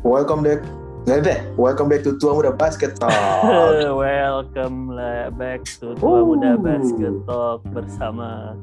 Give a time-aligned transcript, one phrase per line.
[0.00, 0.64] Welcome back.
[1.04, 3.12] Nggak deh, welcome back to Tua Muda Basket Talk.
[4.00, 4.96] Welcome
[5.36, 6.56] back to Tua Muda.
[6.56, 8.56] Basket Talk bersama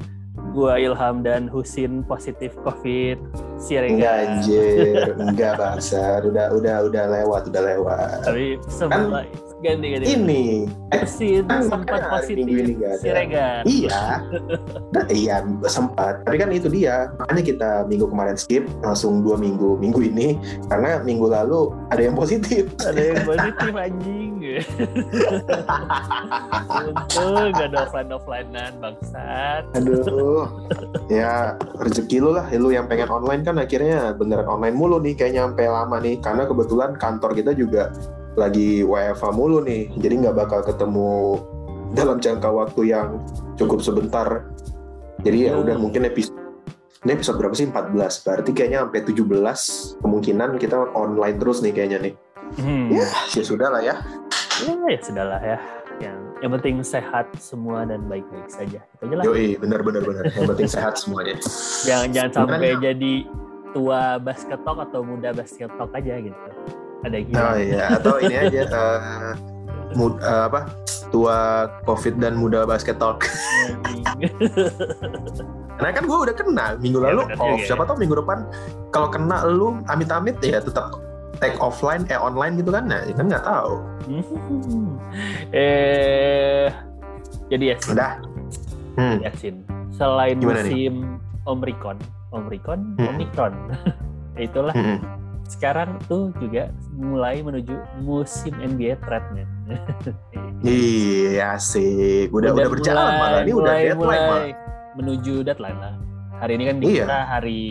[0.57, 4.18] gua Ilham dan Husin positif COVID Enggak Siregar.
[4.42, 6.25] anjir, enggak Basar.
[6.25, 8.18] Udah udah udah lewat, udah lewat.
[8.25, 9.21] Tapi semula
[9.62, 10.05] ganti ganti.
[10.14, 10.44] Ini
[10.94, 12.78] eh, Husin kan sempat positif ini.
[13.02, 13.66] Siregar.
[13.66, 14.21] iya.
[14.93, 16.21] Nah, iya, sempat.
[16.24, 17.10] Tapi kan itu dia.
[17.18, 20.38] Makanya kita minggu kemarin skip langsung dua minggu minggu ini
[20.70, 22.70] karena minggu lalu ada yang positif.
[22.82, 24.34] Ada yang positif anjing.
[26.78, 29.64] Untung gak ada offline offlinean bangsat.
[29.76, 30.48] Aduh,
[31.12, 35.50] ya rezeki lu lah, lu yang pengen online kan akhirnya beneran online mulu nih, kayaknya
[35.50, 37.92] sampai lama nih, karena kebetulan kantor kita juga
[38.38, 41.41] lagi WFA mulu nih, jadi nggak bakal ketemu
[41.97, 43.17] dalam jangka waktu yang
[43.58, 44.45] cukup sebentar.
[45.25, 45.89] Jadi ya udah Hmm.
[45.89, 46.38] mungkin episode
[47.06, 47.66] ini episode berapa sih?
[47.70, 48.22] 14.
[48.25, 52.14] Berarti kayaknya sampai 17 kemungkinan kita online terus nih kayaknya nih.
[52.62, 52.94] Hmm.
[52.94, 53.95] Ya, ya sudah lah ya.
[54.66, 55.58] Ya, ya sudahlah ya.
[55.97, 58.81] Yang yang penting sehat semua dan baik-baik saja.
[58.81, 59.23] Itu aja lah.
[59.25, 60.23] Yoi, bener bener bener.
[60.34, 61.38] Yang penting sehat semuanya.
[61.86, 63.14] Jangan jangan sampai jadi
[63.73, 66.50] tua basket talk atau muda basket talk aja gitu.
[67.00, 69.31] Ada yang Oh iya, atau ini aja eh,
[69.94, 70.72] mud- eh, apa
[71.08, 71.38] tua
[71.84, 73.23] covid dan muda basket talk.
[73.88, 74.03] Anjing.
[75.78, 77.59] Karena kan gue udah kena minggu Ya, lalu bener off.
[77.59, 77.66] ya.
[77.68, 78.44] Siapa tahu minggu depan
[78.90, 80.98] kalau kena lu amit-amit ya tetap
[81.38, 82.86] take offline eh online gitu kan?
[82.86, 83.73] Nah, ya kan nggak tahu.
[85.53, 86.68] eh
[87.48, 88.12] jadi ya Udah.
[88.98, 89.18] Hmm.
[89.22, 89.62] ya, Sin.
[89.94, 90.90] Selain Gimana nih?
[90.90, 90.94] musim
[91.45, 91.98] Omicron,
[92.31, 93.08] Omicron, Hmm.
[93.14, 93.53] Omicron.
[94.38, 95.00] Itulah Hmm.
[95.48, 99.48] Sekarang tuh juga mulai menuju musim NBA man.
[100.64, 104.45] Iya sih, udah udah, berjalan mulai- malah ini udah mulai- deadline mulai malah.
[104.95, 105.94] menuju deadline lah.
[106.38, 107.03] Hari ini kan di Iya.
[107.03, 107.62] kita hari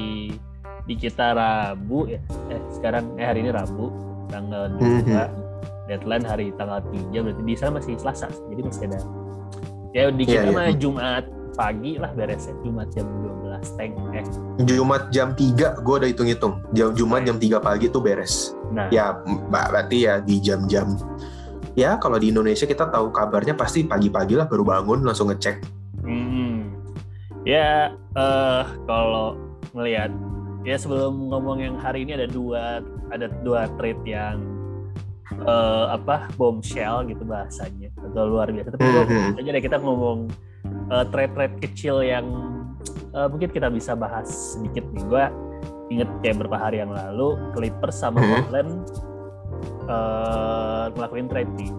[0.83, 2.21] di kita Rabu ya.
[2.49, 3.91] Eh sekarang eh hari ini Rabu
[4.27, 4.83] tanggal 2.
[5.03, 5.29] Mhm.
[5.87, 8.27] Deadline hari tanggal 3 berarti di sana masih Selasa.
[8.47, 8.99] Jadi masih ada.
[9.91, 10.55] Ya di Iya, kita iya.
[10.55, 14.23] mah Jumat pagi lah beresnya Jumat jam 12 teng eh.
[14.61, 16.63] Jumat jam 3 gue udah hitung-hitung.
[16.71, 18.55] Jam Jumat jam 3 pagi tuh beres.
[18.69, 20.95] Nah, Ya, mbak berarti ya di jam-jam
[21.75, 25.61] Ya kalau di Indonesia kita tahu kabarnya pasti pagi-pagi lah baru bangun langsung ngecek.
[26.01, 26.73] Hmm.
[27.45, 29.37] Ya, eh kalau
[29.71, 30.09] ngelihat
[30.65, 32.81] ya sebelum ngomong yang hari ini ada dua
[33.13, 34.41] ada dua trade yang
[35.37, 38.73] eh apa bombshell gitu bahasanya atau luar biasa.
[38.73, 39.33] Tapi gua- Mhm.
[39.37, 40.19] aja deh kita ngomong
[40.87, 42.25] eh, trade-trade kecil yang
[43.17, 45.05] eh, mungkin kita bisa bahas sedikit nih.
[45.05, 45.25] Gua
[45.89, 48.29] inget kayak beberapa hari yang lalu Clippers sama Mhm.
[48.45, 48.73] Portland
[49.87, 51.71] eh ngelakuin trade nih.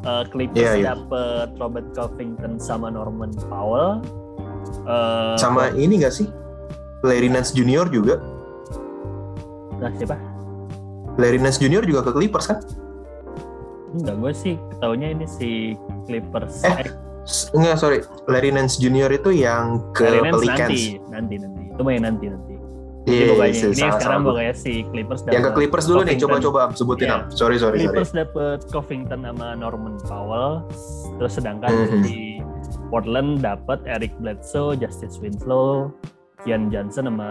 [0.00, 0.86] Eh, Clippers Iya, iya.
[0.90, 4.00] dapet Robert Covington sama Norman Powell.
[4.82, 6.26] Eh, Sama ini gak sih?
[7.00, 8.20] Larry Nance Junior juga.
[9.76, 10.12] nah siapa?
[11.16, 12.60] Larry Nance Junior juga ke Clippers kan?
[13.90, 15.72] Enggak, gue sih taunya ini si
[16.04, 16.60] Clippers.
[16.62, 16.84] Eh,
[17.50, 17.98] Enggak, sorry.
[18.26, 20.60] Larry Nance Junior itu yang ke Larry Nance Pelicans.
[20.60, 21.62] nanti, nanti, nanti.
[21.70, 22.54] Itu main nanti, nanti.
[23.00, 24.28] Iya, Jadi pokoknya iya, ini salah, sekarang salah.
[24.28, 26.22] pokoknya si Clippers Yang ke Clippers dulu nih, Covington.
[26.22, 27.14] coba-coba sebutin Iya.
[27.16, 27.20] Am.
[27.32, 27.78] Sorry, sorry, sorry.
[27.88, 30.52] Clippers dapet Covington sama Norman Powell,
[31.16, 32.02] terus sedangkan Mhm.
[32.04, 32.18] di
[32.88, 35.88] Portland dapet Eric Bledsoe, Justice Winslow,
[36.40, 37.28] Kian Johnson sama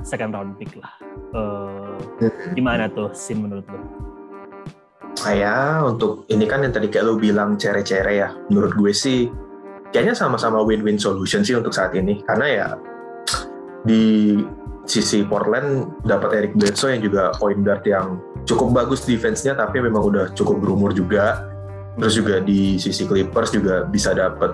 [0.00, 0.92] second round pick lah.
[1.34, 3.80] Eh, gimana tuh scene menurut lo?
[5.16, 8.28] Saya untuk ini kan yang tadi kayak lu bilang cere-cere ya.
[8.52, 9.26] Menurut gue sih
[9.90, 12.20] kayaknya sama-sama win-win solution sih untuk saat ini.
[12.22, 12.68] Karena ya
[13.82, 14.36] di
[14.86, 20.04] sisi Portland dapat Eric Bledsoe yang juga point guard yang cukup bagus defense-nya tapi memang
[20.04, 21.48] udah cukup berumur juga.
[21.96, 24.52] Terus juga di sisi Clippers juga bisa dapat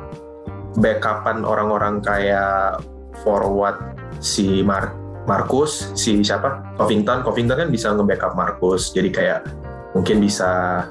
[0.78, 2.80] backupan orang-orang kayak
[3.26, 3.76] forward
[4.22, 6.74] si Mar Marcus, si siapa?
[6.78, 7.22] Covington.
[7.22, 8.90] Covington kan bisa nge-backup Marcus.
[8.90, 9.46] Jadi kayak
[9.92, 10.84] mungkin bisa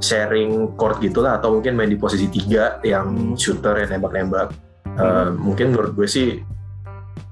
[0.00, 3.36] sharing court gitulah atau mungkin main di posisi tiga yang Hmm.
[3.36, 4.48] shooter yang nembak-nembak.
[4.86, 4.98] Hmm.
[4.98, 6.28] Eh, mungkin menurut gue sih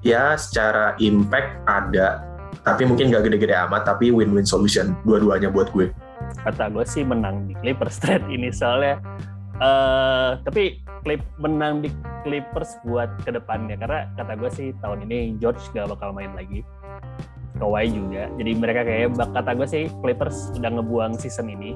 [0.05, 2.23] ya secara impact ada
[2.63, 5.89] tapi mungkin gak gede-gede amat tapi win-win solution dua-duanya buat gue.
[6.45, 9.01] Kata gue sih menang di Clippers trade ini soalnya.
[9.59, 11.91] eh tapi Clip menang di
[12.27, 16.63] Clippers buat ke depannya karena kata gue sih tahun ini George gak bakal main lagi.
[17.55, 18.29] Kawhi juga.
[18.31, 21.73] Jadi mereka kayak bak- kata gue sih Clippers udah ngebuang season ini.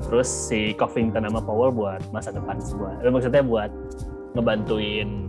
[0.00, 2.94] Terus si Covington sama Powell buat masa depan semua.
[2.98, 3.70] Eh, Maksudnya buat
[4.34, 5.26] ngebantuin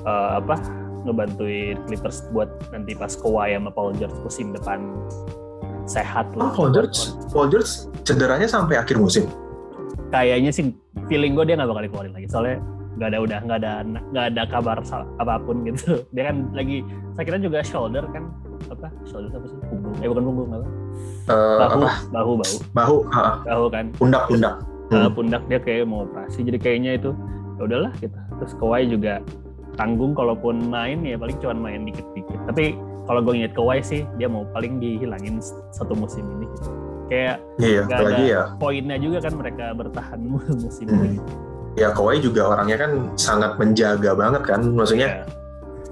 [0.00, 0.56] eh, apa?
[1.04, 4.80] Ngebantuin Clippers buat nanti pas Kawhi sama Paul George musim depan
[5.84, 6.50] sehat Oh, lah.
[6.54, 6.96] Paul George,
[7.28, 7.68] Paul George
[8.02, 9.28] cederanya sampai akhir musim.
[10.08, 10.72] Kayaknya sih
[11.06, 12.26] feeling gue dia nggak bakal dikeluarin lagi.
[12.26, 12.56] Soalnya
[12.94, 13.72] nggak ada udah nggak ada
[14.14, 14.78] nggak ada kabar
[15.18, 16.02] apa pun gitu.
[16.14, 16.86] Dia kan lagi
[17.18, 18.30] saya kira juga shoulder kan
[18.70, 18.88] apa?
[19.06, 19.58] Shoulders apa sih?
[19.66, 19.94] Punggung.
[20.02, 20.66] Eh bukan punggung apa?
[21.30, 21.90] Eh, bahu apa?
[22.14, 22.56] bahu bahu.
[22.72, 23.84] Bahu ha, bahu kan.
[23.98, 24.54] Pundak pundak.
[24.92, 27.10] Uh, pundak dia kayak mau operasi jadi kayaknya itu
[27.58, 28.18] ya udahlah gitu.
[28.38, 29.14] Terus Kawhi juga
[29.74, 32.38] tanggung kalaupun main ya paling cuma main dikit-dikit.
[32.46, 35.42] Tapi kalau gue inget Kawhi sih dia mau paling dihilangin
[35.74, 36.46] satu musim ini.
[36.46, 36.70] Gitu.
[37.04, 38.42] kayak iya apalagi ada ya.
[38.56, 40.24] poinnya juga kan mereka bertahan
[40.64, 41.04] musim Hmm.
[41.04, 41.20] ini
[41.74, 44.60] ya Kawhi juga orangnya kan sangat menjaga banget kan.
[44.62, 45.26] Maksudnya Ya,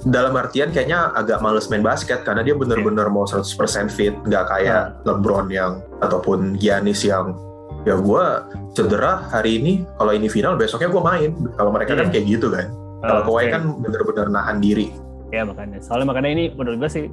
[0.02, 3.46] dalam artian kayaknya agak males main basket karena dia bener-bener mau 100%
[3.86, 4.14] fit.
[4.22, 7.38] Nggak kayak LeBron yang ataupun Giannis yang
[7.82, 8.24] ya gue
[8.72, 9.72] cedera hari ini.
[9.94, 11.30] Kalau ini final besoknya gue main.
[11.54, 12.12] Kalau mereka kan Iya.
[12.14, 12.66] kayak gitu kan.
[13.02, 14.90] Kalau uh, Kawhi kayak- kan bener-bener nahan diri.
[15.30, 15.78] Ya makanya.
[15.78, 17.04] Soalnya makanya ini menurut gue sih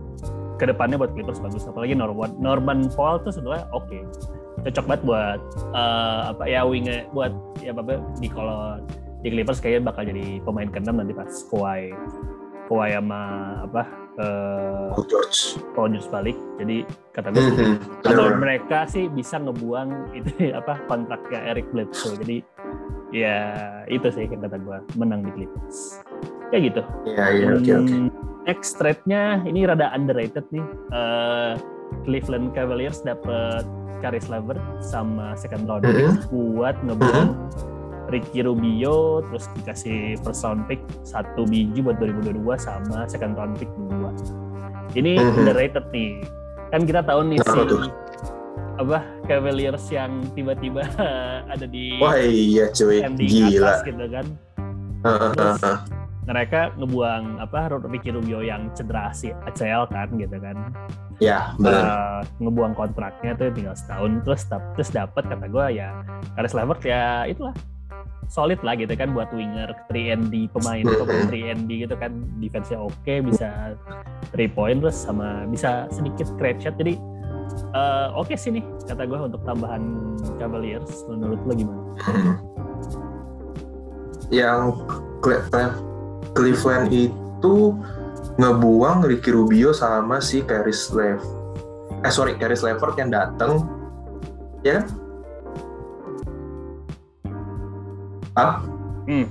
[0.57, 1.63] ke depannya buat Clippers bagus.
[1.65, 3.97] Apalagi Norman Norman Paul tuh sebenarnya oke
[4.61, 5.39] cocok banget buat
[5.71, 8.79] eh, apa ya wing buat ya apa di kalau
[9.19, 11.91] di Clippers kayaknya bakal jadi pemain keenam nanti pas Kawhi
[12.65, 13.21] Kawhi sama
[13.65, 13.83] apa
[14.15, 15.39] eh Paul George.
[15.73, 16.37] Paul George balik.
[16.55, 18.37] Jadi kata gue Mhm, atau bener-bener.
[18.37, 20.29] mereka sih bisa ngebuang itu
[20.59, 22.19] apa kontraknya Eric Bledsoe.
[22.19, 22.37] Jadi
[23.09, 23.37] ya
[23.87, 26.03] itu sih kata gue menang di Clippers.
[26.51, 26.81] Ya gitu.
[27.05, 27.95] Iya iya oke oke.
[27.95, 28.07] Hmm,
[28.43, 30.65] Next trade-nya ini rada underrated nih.
[30.89, 31.53] Eh,
[32.03, 33.63] Cleveland Cavaliers dapat
[33.99, 36.15] Caris Levert sama second round pick Mhm.
[36.31, 37.29] buat ngebuang
[38.09, 43.69] Ricky Rubio terus dikasih first round pick satu biji buat 2022 sama second round pick
[43.77, 44.09] dua.
[44.95, 45.37] Ini Mhm.
[45.37, 46.23] underrated nih.
[46.69, 47.59] Kan kita tahu nih si
[48.79, 50.87] apa Cavaliers yang tiba-tiba
[51.53, 54.25] ada di wah iya cuy gila atas gitu kan
[54.99, 55.59] Heeh, Terus
[56.23, 57.59] mereka ngebuang apa
[57.91, 60.71] Ricky Rubio yang cedera si ACL kan gitu kan
[61.19, 61.83] ya benar
[62.19, 65.91] Eh, ngebuang kontraknya tuh tinggal setahun terus terus dapat kata gue ya
[66.33, 67.55] Caris Levert ya itulah
[68.25, 70.95] solid lah gitu kan buat winger 3ND pemain Mhm.
[70.97, 73.73] pemain 3ND gitu kan defense-nya oke bisa
[74.31, 76.95] 3 point terus sama bisa sedikit create shot jadi
[77.69, 79.81] eh, oke sih nih kata gue untuk tambahan
[80.37, 81.81] Cavaliers menurut lo gimana?
[81.99, 82.35] Hmm.
[84.29, 84.77] yang
[85.19, 85.41] Cle-
[86.31, 87.73] Cleveland itu
[88.39, 91.19] ngebuang Ricky Rubio sama si Caris Lev
[91.99, 93.67] eh sorry Caris Levert yang datang
[94.63, 94.85] ya kan
[98.35, 98.53] ah
[99.03, 99.25] Hmm.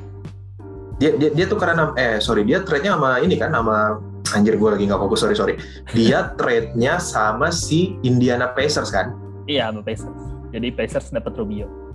[0.98, 4.02] dia dia dia tuh karena eh sorry dia trade-nya sama ini kan sama
[4.34, 5.54] anjir gue lagi nggak fokus sorry sorry
[5.94, 9.14] dia trade-nya sama si Indiana Pacers kan
[9.48, 10.12] Iya sama Pacers.
[10.52, 11.87] Jadi Pacers dapat Rubio.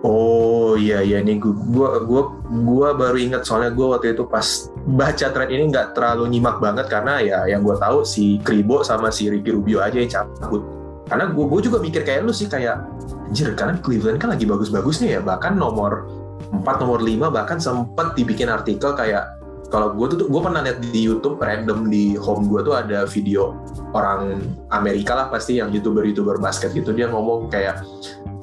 [0.00, 1.20] Oh iya iya.
[1.20, 3.44] Ini gua gua gua, baru ingat.
[3.44, 7.60] Soalnya gua waktu itu pas baca thread ini nggak terlalu nyimak banget karena ya yang
[7.60, 10.64] gua tahu si Kribo sama si Ricky Rubio aja yang cabut.
[11.04, 12.80] Karena gua, gua juga mikir kayak lu sih kayak
[13.28, 15.20] anjir karena Cleveland kan lagi bagus-bagusnya ya.
[15.20, 16.08] Bahkan nomor
[16.50, 19.36] 4 nomor 5 bahkan sempet dibikin artikel kayak
[19.70, 23.54] kalau gue tuh gue pernah lihat di YouTube random di home gue tuh ada video
[23.94, 24.42] orang
[24.74, 26.90] Amerika lah pasti yang youtuber youtuber basket gitu.
[26.90, 27.86] Dia ngomong kayak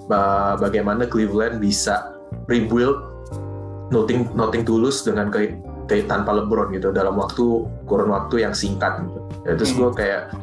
[0.07, 2.15] bagaimana Cleveland bisa
[2.47, 2.95] rebuild
[3.91, 8.99] nothing nothing tulus dengan kayak kayak tanpa LeBron gitu dalam waktu kurun waktu yang singkat
[9.07, 9.19] gitu.
[9.47, 10.35] Ya, terus gue kayak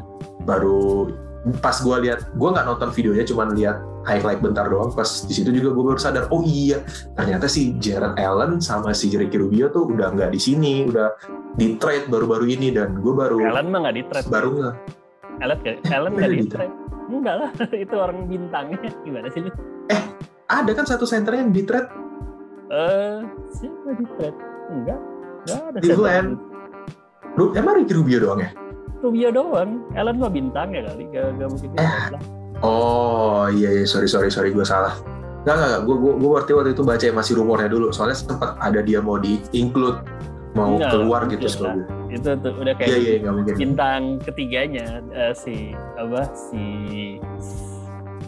[0.49, 1.13] baru
[1.61, 3.77] pas gue lihat gue nggak nonton videonya cuman lihat
[4.09, 6.81] highlight bentar doang pas di situ juga gue baru sadar oh iya
[7.21, 11.13] ternyata si Jared Allen sama si Ricky Rubio tuh udah nggak di sini udah
[11.61, 14.29] di trade baru-baru ini dan gue baru Allen mah nggak di trade.
[14.33, 14.75] baru nggak
[15.93, 16.75] Allen nggak di trade.
[17.07, 17.51] Enggak lah,
[17.85, 18.79] itu orang bintangnya.
[19.05, 19.51] Gimana sih lu?
[20.45, 21.89] ada kan satu center yang di trade
[22.67, 23.19] Eh,
[23.51, 24.39] siapa di trade?
[24.71, 25.01] Enggak.
[25.43, 26.31] Enggak ada Cleveland.
[26.35, 27.33] siapa.
[27.35, 28.51] Ru- emang Ricky Rubio doang ya
[29.01, 29.71] Rubio doang.
[29.93, 31.05] Allen mah bintangnya kali.
[31.11, 31.93] Gak, gak mungkin di Eh.
[32.11, 32.23] lah.
[32.61, 34.97] Oh iya iya sorry sorry sorry gue salah.
[35.43, 38.57] Nggak nggak gue gue gue waktu waktu itu baca yang masih rumornya dulu soalnya sempat
[38.59, 40.01] ada dia mau di include
[40.55, 41.73] mau Nggak, keluar gitu gue.
[42.11, 43.55] Itu tuh udah kayak Iya iya nggak mungkin.
[43.57, 45.55] bintang ketiganya eh, si
[45.95, 46.63] apa si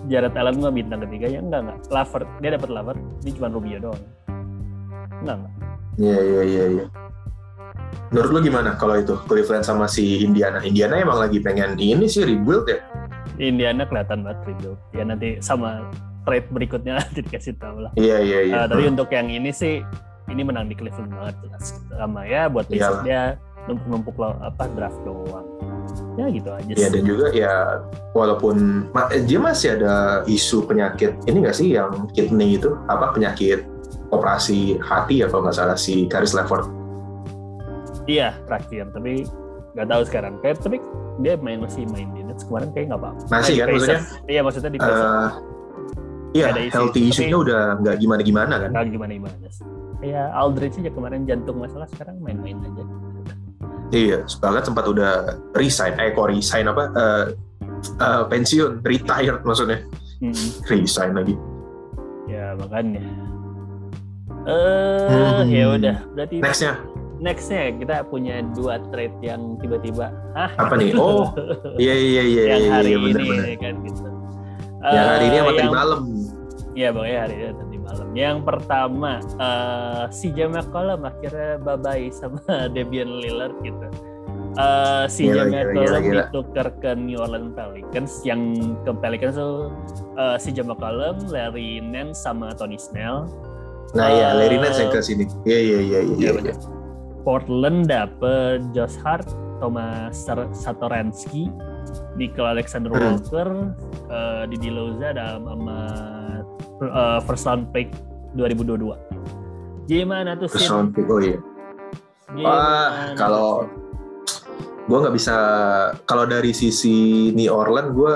[0.06, 4.02] Jared Allen mah bintang ketiganya enggak enggak Lavert dia dapat Lavert ini cuma Rubio doang
[5.20, 5.54] enggak enggak
[5.96, 6.84] Iya iya iya iya.
[8.08, 10.60] Menurut lo gimana kalau itu Cleveland sama si Indiana?
[10.60, 12.78] Indiana emang lagi pengen ini sih rebuild ya.
[13.36, 15.88] Indiana kelihatan banget rebuild ya nanti sama
[16.22, 18.54] trade berikutnya nanti dikasih tahu lah Iya iya iya.
[18.56, 19.80] Eh, tapi untuk yang ini sih
[20.26, 22.66] ini menang di Cleveland banget jelas sama ya buat.
[22.66, 23.22] Pacers dia
[23.64, 25.42] numpuk-numpuk apa draft doang
[26.14, 27.54] ya gitu aja Iya sih dan juga ya
[28.12, 33.66] walaupun eh, dia masih ada isu penyakit ini nggak sih yang kidney itu apa penyakit
[34.08, 36.62] operasi hati ya kalau nggak salah si Caris Levert.
[38.06, 39.26] iya terakhir tapi
[39.74, 40.78] nggak tahu sekarang kayak tapi
[41.18, 43.98] dia main masih main di Nets kemarin kayak nggak apa-apa Masih Eh, kan, di maksudnya?
[43.98, 44.26] Pacers.
[44.26, 45.30] iya maksudnya di Pacers Eh,
[46.34, 48.68] Iya, healthy issue-nya udah nggak gimana-gimana kan?
[48.70, 49.64] nggak gimana gimana sih
[50.00, 52.84] kayak Aldridge aja kemarin jantung masalah sekarang main-main aja
[53.94, 56.90] Iya, bahkan sempat udah resign, eh kok resign apa?
[56.90, 57.24] Uh,
[58.02, 59.86] uh, pensiun, retired maksudnya.
[60.18, 60.34] Hmm.
[60.66, 61.34] Resign lagi.
[62.26, 63.02] Ya makanya.
[64.42, 65.54] Eh uh, hmm.
[65.54, 66.36] ya udah berarti.
[66.42, 66.74] Nextnya.
[67.22, 70.10] Nextnya kita punya dua trade yang tiba-tiba.
[70.34, 70.90] Ah, apa nih?
[71.00, 71.30] Oh,
[71.78, 72.42] iya iya iya.
[72.42, 73.56] yang iya, hari iya, bener, ini bener.
[73.62, 74.02] kan gitu.
[74.86, 76.00] Yang hari ini sama yang, tadi malam.
[76.76, 78.08] Iya pokoknya hari ini tadi malam.
[78.12, 82.42] Yang pertama uh, si Jamal McCollum akhirnya bye bye sama
[82.74, 83.86] Damian Lillard gitu
[84.58, 89.70] uh, si Jamal ditukar ke New Orleans Pelicans yang ke Pelicans tuh
[90.16, 93.28] uh, si Jamal McCollum, Larry Nance sama Tony Snell.
[93.94, 95.24] Nah uh, ya Larry Nance yang ke sini.
[95.44, 96.30] Iya iya iya iya.
[96.42, 96.54] Ya,
[97.22, 99.26] Portland dapet Josh Hart,
[99.58, 100.14] Thomas
[100.54, 101.50] Satoransky,
[102.14, 103.02] Nickel Alexander hmm.
[103.02, 103.48] Walker,
[104.10, 105.78] uh, Didi Loza dan sama
[106.84, 107.92] uh, first round pick
[108.36, 108.96] 2022.
[109.88, 110.48] Gimana tuh?
[110.50, 111.38] First round pick oh iya.
[112.36, 113.70] Wah, kalau
[114.86, 115.36] gue nggak bisa
[116.06, 118.14] kalau dari sisi New Orleans gue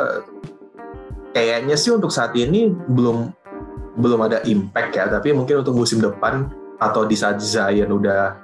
[1.35, 3.35] kayaknya sih untuk saat ini belum
[3.99, 6.47] belum ada impact ya tapi mungkin untuk musim depan
[6.79, 8.39] atau di saat Zion udah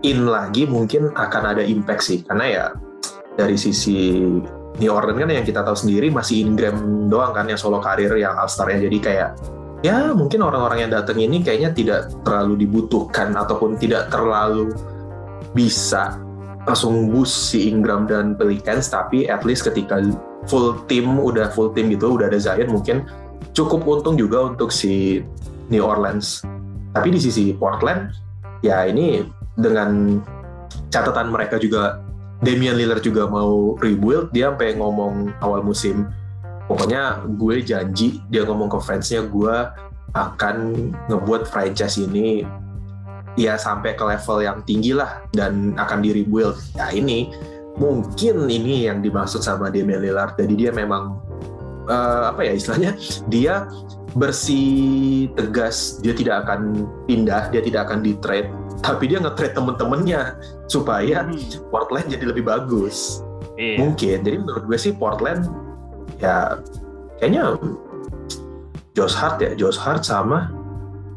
[0.00, 2.64] in lagi mungkin akan ada impact sih karena ya
[3.36, 4.24] dari sisi
[4.78, 8.38] New Orleans kan yang kita tahu sendiri masih Ingram doang kan yang solo karir yang
[8.38, 8.78] All Star ya.
[8.78, 9.30] Jadi kayak
[9.82, 14.74] ya mungkin orang-orang yang datang ini kayaknya tidak terlalu dibutuhkan ataupun tidak terlalu
[15.54, 16.18] bisa
[16.66, 20.02] langsung boost si Ingram dan Pelicans tapi at least ketika
[20.50, 23.06] full team udah full team gitu udah ada Zion mungkin
[23.54, 25.22] cukup untung juga untuk si
[25.70, 26.42] New Orleans.
[26.94, 28.10] Tapi di sisi Portland
[28.62, 29.22] ya ini
[29.54, 30.18] dengan
[30.90, 32.02] catatan mereka juga
[32.38, 36.06] Damian Lillard juga mau rebuild dia sampai ngomong awal musim
[36.70, 39.56] pokoknya gue janji dia ngomong ke fansnya gue
[40.14, 40.56] akan
[41.10, 42.46] ngebuat franchise ini
[43.38, 46.58] ya sampai ke level yang tinggi lah dan akan di rebuild.
[46.74, 47.30] Ya ini
[47.78, 50.34] mungkin ini yang dimaksud sama Damian Lillard.
[50.34, 51.22] Jadi dia memang
[51.88, 52.92] uh, apa ya istilahnya?
[53.32, 53.66] Dia
[54.16, 58.48] bersih tegas dia tidak akan pindah dia tidak akan di trade
[58.80, 61.68] tapi dia nge-trade temen-temennya supaya hmm.
[61.68, 63.20] Portland jadi lebih bagus.
[63.58, 63.76] Iya.
[63.82, 64.22] mungkin.
[64.22, 65.50] Jadi menurut gue sih Portland
[66.22, 66.62] ya
[67.18, 67.58] kayaknya
[68.94, 69.50] Josh Hart ya.
[69.58, 70.54] Josh Hart sama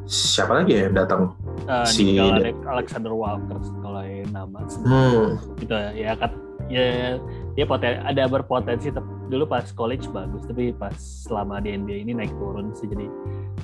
[0.10, 1.38] siapa lagi ya yang datang?
[1.70, 2.18] Uh, si
[2.66, 4.02] Alexander Walker kalau
[4.34, 4.60] nama.
[4.82, 5.38] Hmm.
[5.62, 6.32] gitu ya ya kan
[6.66, 7.22] ya
[7.56, 8.96] dia poten, ada berpotensi
[9.28, 13.06] dulu pas college bagus tapi pas selama di NBA ini naik turun sih jadi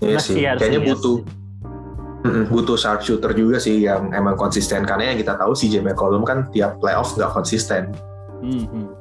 [0.04, 2.44] iya sih kayaknya butuh sih.
[2.52, 6.48] butuh sharpshooter juga sih yang emang konsisten karena yang kita tahu si Jamie McCollum kan
[6.52, 7.92] tiap playoff nggak konsisten
[8.44, 8.92] hmm.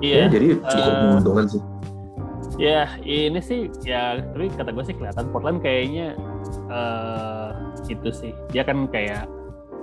[0.00, 1.62] iya ya, jadi cukup uh, menguntungkan sih
[2.56, 6.16] ya ini sih ya tapi kata gue sih kelihatan Portland kayaknya
[6.72, 7.52] uh,
[7.84, 9.28] itu sih dia kan kayak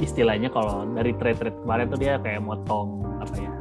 [0.02, 3.53] istilahnya kalau dari trade trade kemarin tuh dia kayak motong apa ya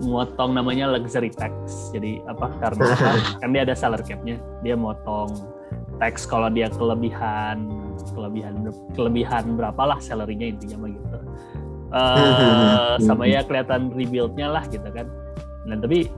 [0.00, 1.52] motong namanya luxury tax
[1.92, 2.86] jadi apa karena
[3.40, 5.28] kan dia ada salary capnya dia motong
[6.00, 7.68] tax kalau dia kelebihan
[8.16, 11.18] kelebihan kelebihan berapa lah salarynya intinya mah gitu
[11.92, 15.06] uh, sama ya kelihatan rebuildnya lah gitu kan
[15.68, 16.08] dan tapi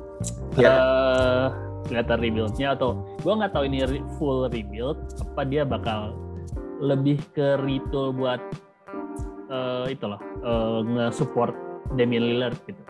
[0.56, 0.62] yeah.
[0.62, 0.70] Ya.
[0.70, 1.46] uh,
[1.90, 3.78] kelihatan rebuildnya atau gue nggak tahu ini
[4.16, 6.14] full rebuild apa dia bakal
[6.78, 8.38] lebih ke retool buat
[9.50, 12.82] uh, itu loh uh, nge-support Damian Lillard gitu.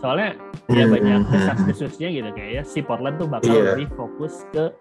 [0.00, 2.16] Soalnya dia hmm, banyak hmm, desas-desusnya hmm.
[2.16, 3.76] gitu kayak ya si Portland tuh bakal yeah.
[3.76, 4.72] lebih fokus ke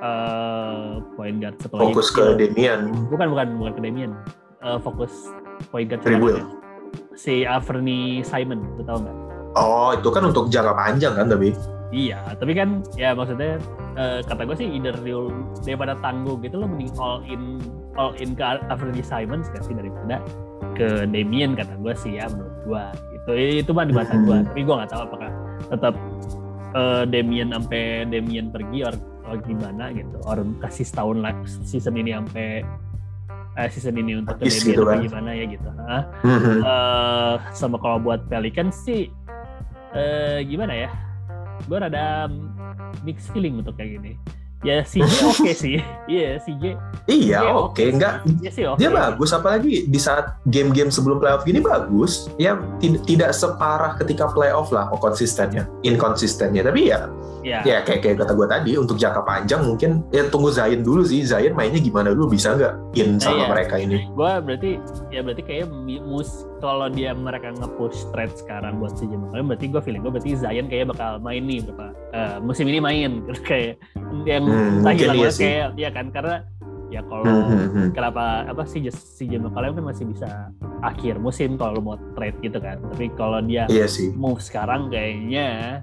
[0.00, 2.90] uh, point guard setelah fokus ke Damian.
[3.12, 4.12] Bukan bukan bukan ke Damian.
[4.60, 5.32] Uh, fokus
[5.68, 6.44] point guard Rebuild.
[7.14, 9.16] Si Averny Simon, lu tau nggak?
[9.54, 11.54] Oh, itu kan untuk jangka panjang kan tapi?
[11.90, 13.58] Iya, tapi kan ya maksudnya
[13.98, 15.34] uh, kata gue sih either you,
[15.66, 17.58] daripada tangguh gitu lo mending all in
[17.98, 18.46] all in ke
[19.02, 20.22] Simons gak sih daripada
[20.76, 22.82] ke Damien kata gue sih ya menurut gue
[23.16, 23.32] itu
[23.64, 24.46] itu mah di mata gue hmm.
[24.52, 25.30] tapi gue nggak tahu apakah
[25.68, 25.94] tetap
[26.74, 28.94] uh, Damien sampai Damien pergi or,
[29.26, 30.16] or gimana gitu.
[30.26, 32.64] Orang kasih setahun lah season ini sampai
[33.58, 34.98] uh, season ini untuk ke Damien gitu kan?
[35.04, 35.68] gimana ya gitu.
[35.70, 39.10] Uh, sama kalau buat Pelican sih
[39.94, 40.90] uh, gimana ya?
[41.68, 42.30] Gue rada
[43.04, 44.14] mixed feeling untuk kayak gini
[44.60, 45.76] ya CJ oke okay sih.
[46.10, 46.64] Iya CJ
[47.06, 47.78] iya oke.
[47.78, 47.86] okay.
[47.94, 48.26] enggak.
[48.42, 48.82] Iya sih, okay.
[48.82, 52.26] dia bagus apalagi di saat game-game sebelum playoff gini bagus.
[52.34, 56.66] Ya tidak separah ketika playoff lah oh konsistennya inkonsistennya.
[56.66, 57.06] Tapi ya
[57.46, 61.06] ya, ya kayak kayak kata gue tadi untuk jangka panjang mungkin ya tunggu Zain dulu
[61.06, 61.22] sih.
[61.22, 63.48] Zain mainnya gimana dulu bisa nggak in nah, sama iya.
[63.48, 63.98] mereka ini?
[64.10, 64.70] Gue berarti
[65.14, 65.66] ya berarti kayak
[66.02, 70.36] mus kalau dia mereka nge-push trade sekarang buat si Jamal berarti gue feeling gue berarti
[70.36, 73.80] Zion kayak bakal main nih berapa uh, musim ini main kayak
[74.28, 76.44] yang hmm, hilang iya kayak ya kan karena
[76.90, 77.88] ya kalau hmm, hmm, hmm.
[77.94, 80.50] kenapa apa sih si Jamal kalian kan masih bisa
[80.82, 82.80] akhir musim kalau mau trade gitu kan.
[82.92, 84.12] Tapi kalau dia Iya sih.
[84.16, 85.80] move sekarang kayaknya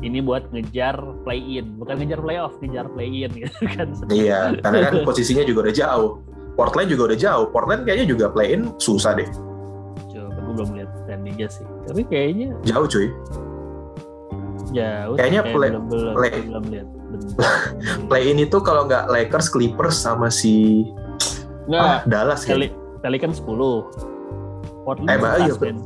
[0.00, 3.88] ini buat ngejar play in, bukan ngejar playoff, ngejar play in gitu kan.
[4.10, 6.10] Iya, karena kan posisinya juga udah jauh.
[6.58, 7.46] Portland juga udah jauh.
[7.48, 9.28] Portland kayaknya juga play in susah deh.
[10.50, 11.62] Gue belum lihat standingnya sih.
[11.86, 13.06] Tapi kayaknya Jauh cuy.
[14.70, 15.14] jauh.
[15.14, 16.86] Kayaknya Eh, play- belum belum, play- belum lihat.
[18.10, 20.86] Play in itu kalau nggak Lakers, Clippers sama si
[21.66, 22.54] Enggak, ah, Dallas ya.
[22.54, 23.86] Peli Pelican 10.
[24.80, 25.76] Portland Eh, bah, iya, 11, Ben.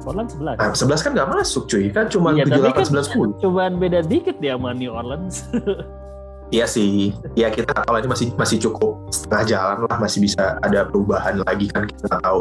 [0.00, 0.56] Portland 11.
[0.56, 3.28] Nah, 11 kan nggak masuk cuy, kan cuma Iya, 7, tapi 8, kan 9, 10.
[3.40, 5.36] Cobaan beda dikit ya sama New Orleans.
[6.52, 10.86] Iya sih, ya kita kalau ini masih masih cukup setengah jalan lah, masih bisa ada
[10.86, 12.40] perubahan lagi kan kita nggak tahu.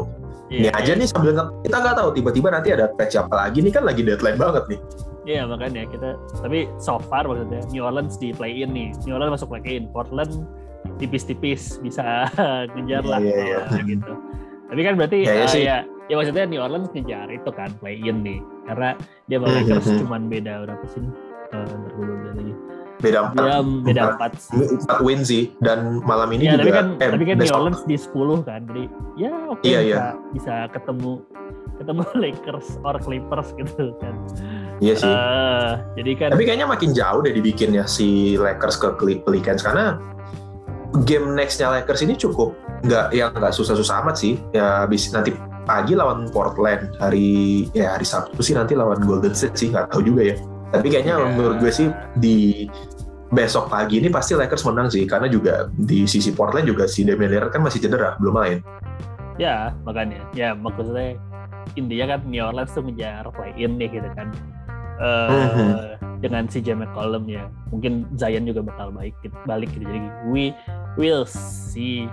[0.53, 1.33] Ini Iya, aja nih sambil
[1.65, 4.79] kita nggak tahu tiba-tiba nanti ada patch apa lagi nih kan lagi deadline banget nih.
[5.23, 6.13] Iya makanya kita
[6.45, 8.93] tapi so far maksudnya New Orleans di play in nih.
[9.09, 10.45] New Orleans masuk play in, Portland
[11.01, 12.29] tipis-tipis bisa
[12.77, 14.13] ngejar lah iya, kalau gitu.
[14.69, 15.63] Tapi kan berarti Ya, ya eh, sih.
[15.65, 18.37] ya, ya maksudnya New Orleans ngejar itu kan play in nih.
[18.69, 18.93] Karena
[19.25, 19.49] dia sama.
[19.49, 21.01] Lakers cuman beda berapa sih?
[21.49, 22.53] Eh, bentar lihat lagi.
[23.03, 24.31] Beda Dia 4, beda empat.
[24.47, 27.51] 4 4 win sih dan malam ini ya, juga tapi kan eh, tapi kan New.
[27.51, 28.59] Orleans di 10 kan.
[28.63, 28.83] Jadi
[29.19, 29.99] ya oke Iya, bisa iya.
[30.31, 31.11] bisa ketemu
[31.75, 34.13] ketemu Lakers or Clippers gitu kan.
[34.79, 35.11] Iya sih.
[35.11, 38.87] Eh, jadi kan Tapi kayaknya makin jauh deh dibikinnya si Lakers ke
[39.19, 39.99] Pelicans karena
[41.03, 44.39] game nextnya Lakers ini cukup nggak yang nggak susah-susah amat sih.
[44.55, 49.55] Ya habis nanti pagi lawan Portland hari ya hari Sabtu sih nanti lawan Golden State
[49.55, 50.35] sih nggak tahu juga ya.
[50.73, 51.29] Tapi kayaknya Ya.
[51.29, 52.65] menurut gue sih di
[53.33, 57.33] besok pagi ini pasti Lakers menang sih karena juga di sisi Portland juga si Damian
[57.33, 58.57] Lillard kan masih cedera belum main.
[59.41, 60.21] Ya, makanya.
[60.37, 61.17] Ya, maksudnya
[61.73, 64.29] intinya kan New Orleans tuh ngejar play in nih gitu kan.
[65.03, 65.99] Mhm.
[66.23, 67.51] dengan si J McCollum ya.
[67.67, 69.11] Mungkin Zion juga bakal baik
[69.43, 69.83] balik gitu.
[69.83, 69.99] Jadi
[70.31, 70.55] we
[70.95, 72.07] will see.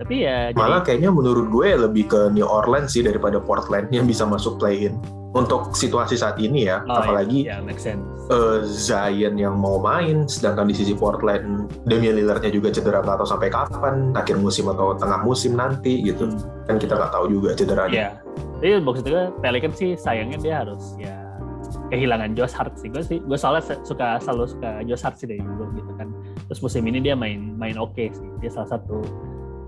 [0.00, 4.08] Tapi ya Malah jadi kayaknya menurut gue lebih ke New Orleans sih daripada Portland yang
[4.08, 4.96] bisa masuk play-in.
[5.30, 7.94] Untuk situasi saat ini ya, oh, apalagi ya, ya
[8.34, 13.28] eh, Zion yang mau main, sedangkan di sisi Portland Damian Lillard-nya juga cedera nggak tahu
[13.30, 16.26] sampai kapan, akhir musim atau tengah musim nanti gitu.
[16.26, 16.66] Hmm.
[16.66, 17.94] Kan kita nggak tahu juga cederanya.
[17.94, 18.10] Ya.
[18.58, 21.14] Jadi maksudnya Pelican sih sayangnya dia harus ya
[21.90, 25.42] kehilangan Josh Hart sih gue sih gue soalnya suka selalu suka Josh Hart sih dari
[25.42, 26.08] dulu gitu kan
[26.46, 29.02] terus musim ini dia main main oke sih dia salah satu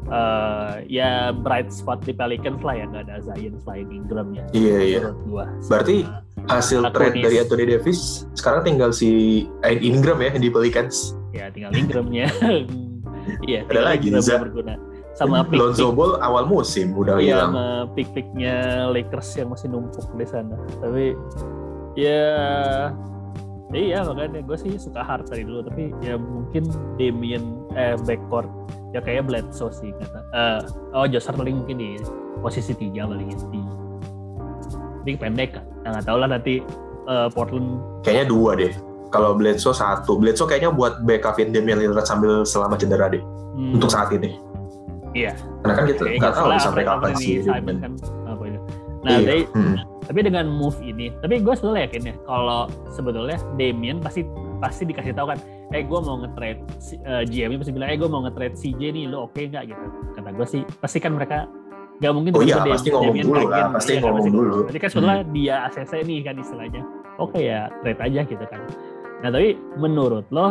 [0.05, 4.79] eh, ya bright spot di Pelicans lah ya nggak ada Zion selain Ingram ya Iya,
[4.81, 5.01] iya.
[5.23, 6.07] gua Berarti
[6.45, 6.97] Hasil Lakunis.
[6.97, 8.01] trade dari Anthony Davis,
[8.33, 9.11] sekarang tinggal si
[9.63, 11.15] Ain Ingram ya di Pelicans.
[11.31, 12.27] ya tinggal Ingramnya
[13.49, 14.75] iya Ada lagi, Ingram berguna
[15.13, 17.53] sama pick Lonzo Ball awal musim udah Iya, hilang.
[17.53, 18.55] sama pick-picknya
[18.89, 20.57] Lakers yang masih numpuk di sana.
[20.81, 21.13] Tapi
[21.95, 22.25] ya
[23.73, 25.65] iya makanya gue sih suka Hart dari dulu.
[25.67, 26.69] Tapi ya mungkin
[27.01, 28.49] Damien eh backcourt
[28.93, 30.21] ya kayak Bledsoe sih kata.
[30.33, 30.61] Eh,
[30.93, 31.91] oh Josh Hart paling mungkin di
[32.45, 33.61] posisi tiga paling ya, di
[35.03, 35.65] tapi pendek kan.
[35.83, 36.55] Nah, nggak tahu lah nanti
[37.09, 38.73] eh, Portland Kayaknya dua deh.
[39.13, 43.93] Kalau Bledsoe satu, Bledsoe kayaknya buat backupin Damian Lillard sambil selama cedera deh hmm, untuk
[43.93, 44.41] saat ini.
[45.13, 45.37] Iya.
[45.61, 47.33] Karena kan kita kayaknya nggak tahu sampai apa- kapan apa sih.
[47.37, 47.93] ini Simon kan.
[49.03, 49.27] Nah, Iya.
[49.27, 49.77] tapi Hmm.
[50.03, 54.23] tapi dengan move ini tapi gue sebetulnya yakin ya kalau sebetulnya Damien pasti
[54.59, 55.39] pasti dikasih tahu kan
[55.71, 59.05] eh gue mau nge-trade si, eh, GM pasti bilang eh gue mau nge-trade CJ nih
[59.07, 61.51] lo oke nggak gitu kata gue sih pasti kan mereka
[61.99, 64.57] nggak mungkin Oh iya, tiba-tiba pasti ngomong Damien dulu lah, pasti kan, ngomong dulu.
[64.67, 66.83] jadi kan sebetulnya dia ACC nih kan istilahnya
[67.17, 68.61] oke ya trade aja gitu kan
[69.19, 70.47] nah tapi menurut lo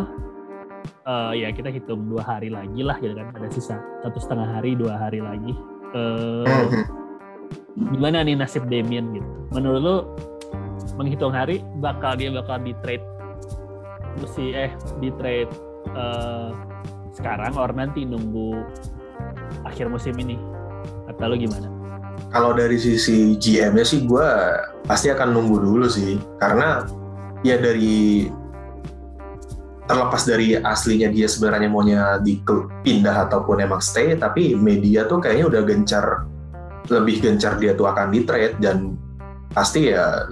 [1.04, 4.74] eh, ya kita hitung dua hari lagi lah gitu kan ada sisa satu setengah hari
[4.74, 5.56] dua hari lagi
[5.92, 6.48] Hmm.
[7.76, 9.30] Gimana nih nasib Damien gitu?
[9.56, 9.96] Menurut lu
[11.00, 13.04] menghitung hari bakal dia bakal di trade
[14.20, 15.52] mesti eh di trade
[15.96, 16.50] eh,
[17.16, 18.64] sekarang or nanti nunggu
[19.64, 20.36] akhir musim ini
[21.08, 21.68] atau lu gimana?
[22.32, 24.28] Kalau dari sisi GM-nya sih gue
[24.88, 26.16] pasti akan nunggu dulu sih.
[26.40, 26.88] Karena
[27.44, 28.32] ya dari
[29.84, 32.40] terlepas dari aslinya dia sebenarnya maunya di
[32.88, 36.06] pindah ataupun emang stay, tapi media tuh kayaknya udah gencar
[36.90, 38.98] lebih gencar dia tuh akan di trade dan
[39.52, 40.32] pasti ya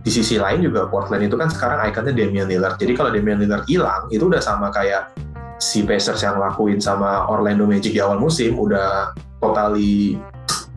[0.00, 2.80] di sisi lain juga Portland itu kan sekarang ikonnya Damian Lillard.
[2.80, 5.12] Jadi kalau Damian Lillard hilang itu udah sama kayak
[5.60, 9.12] si Pacers yang lakuin sama Orlando Magic di awal musim udah
[9.44, 10.16] totally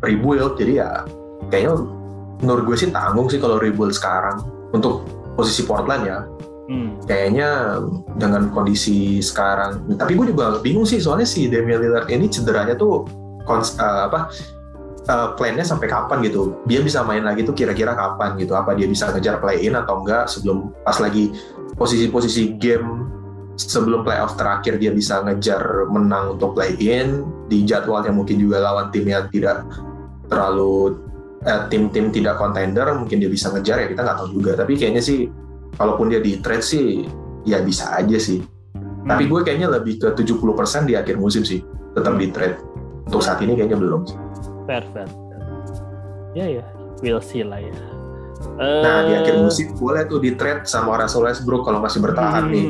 [0.03, 0.59] rebuild.
[0.59, 1.07] Jadi ya
[1.47, 1.87] kayaknya
[2.43, 4.43] menurut gue sih tanggung sih kalau rebuild sekarang
[4.75, 5.07] untuk
[5.39, 6.19] posisi Portland ya.
[6.63, 6.95] Hmm.
[7.07, 7.79] Kayaknya
[8.15, 13.03] dengan kondisi sekarang, tapi gue juga bingung sih soalnya si Damian Lillard ini cederanya tuh
[13.43, 14.31] kons- eh, apa
[15.07, 16.59] eh, plannya sampai kapan gitu.
[16.67, 18.53] Dia bisa main lagi tuh kira-kira kapan gitu.
[18.55, 21.31] Apa dia bisa ngejar play in atau enggak sebelum pas lagi
[21.75, 23.13] posisi-posisi game
[23.57, 28.89] sebelum playoff terakhir dia bisa ngejar menang untuk play in di jadwalnya mungkin juga lawan
[28.89, 29.61] tim yang tidak
[30.25, 30.97] terlalu
[31.45, 35.03] eh, tim-tim tidak kontender mungkin dia bisa ngejar ya kita nggak tahu juga tapi kayaknya
[35.05, 35.29] sih
[35.77, 37.05] kalaupun dia di trade sih
[37.45, 39.05] ya bisa aja sih hmm.
[39.05, 41.61] tapi gue kayaknya lebih ke 70% di akhir musim sih
[41.93, 42.57] tetap di trade
[43.05, 44.17] untuk saat ini kayaknya belum sih
[44.65, 45.09] fair fair
[46.33, 46.65] ya ya
[47.01, 47.73] we'll see lah ya
[48.59, 52.51] nah di akhir eh, musim boleh tuh di trade sama Russell Westbrook kalau masih bertahan
[52.51, 52.67] nih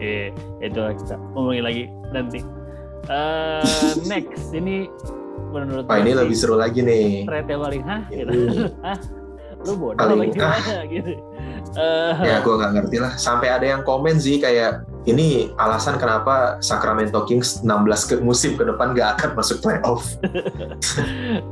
[0.00, 0.32] Iya,
[0.66, 2.40] itu kita ngomongin lagi nanti.
[3.10, 3.62] Uh,
[4.10, 4.86] next, ini
[5.50, 7.26] menurut Wah, ini lebih seru lagi nih.
[7.26, 8.02] Trade yang paling hah?
[8.08, 8.32] Gitu.
[8.86, 8.98] Hah?
[9.60, 10.56] Lu bodoh paling, gimana?
[10.56, 10.84] Ah.
[10.88, 11.12] Gitu.
[11.76, 13.12] Uh, ya gue nggak ngerti lah.
[13.20, 18.68] Sampai ada yang komen sih kayak ini alasan kenapa Sacramento Kings 16 ke musim ke
[18.68, 20.04] depan gak akan masuk playoff.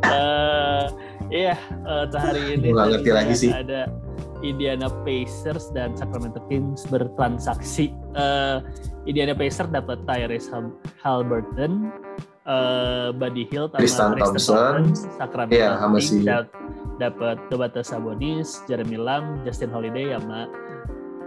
[0.05, 0.93] uh,
[1.33, 1.57] iya,
[1.89, 2.77] uh, hari ini.
[2.77, 3.51] Nggak ngerti lagi sih.
[3.53, 3.89] Ada
[4.45, 7.97] Indiana Pacers dan Sacramento Kings bertransaksi.
[8.13, 8.61] Uh,
[9.09, 10.53] Indiana Pacers dapat Tyrese
[11.01, 11.89] Halliburton,
[12.45, 16.21] uh, Buddy Hield, Tristan Thompson, Sacramento yeah, Kings si...
[17.01, 20.51] dapat Domantas Sabonis, Jeremy Lamb, Justin Holiday sama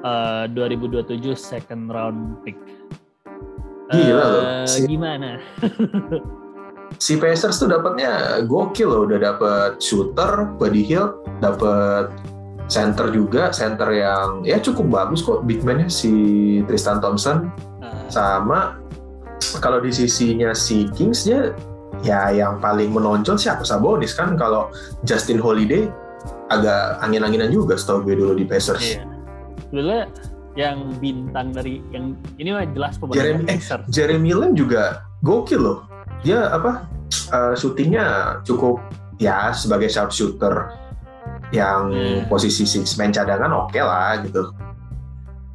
[0.03, 2.57] uh, 2027 second round pick.
[3.91, 4.43] Gila loh.
[4.65, 4.87] Si...
[4.87, 5.41] Gimana?
[7.03, 12.11] si Pacers tuh dapatnya gokil loh, udah dapet shooter, Buddy Hield, dapet
[12.71, 16.11] center juga center yang ya cukup bagus kok big man-nya si
[16.71, 17.51] Tristan Thompson
[17.83, 18.07] uh.
[18.07, 18.79] sama
[19.59, 21.51] kalau di sisinya si Kings dia
[21.99, 24.71] ya yang paling menonjol siapa Sabonis kan kalau
[25.03, 25.91] Justin Holiday
[26.47, 28.83] agak angin-anginan juga setahu gue dulu di Pacers.
[28.83, 29.10] Iya.
[29.71, 30.11] Sebenarnya
[30.59, 35.87] yang bintang dari yang ini mah jelas pemain Jeremy, eh, Jeremy Lin juga gokil loh.
[36.27, 36.91] Dia apa
[37.31, 38.83] uh, syutingnya cukup
[39.15, 40.75] ya sebagai sharpshooter
[41.55, 42.27] yang hmm.
[42.27, 44.51] posisi six man cadangan oke okay lah gitu.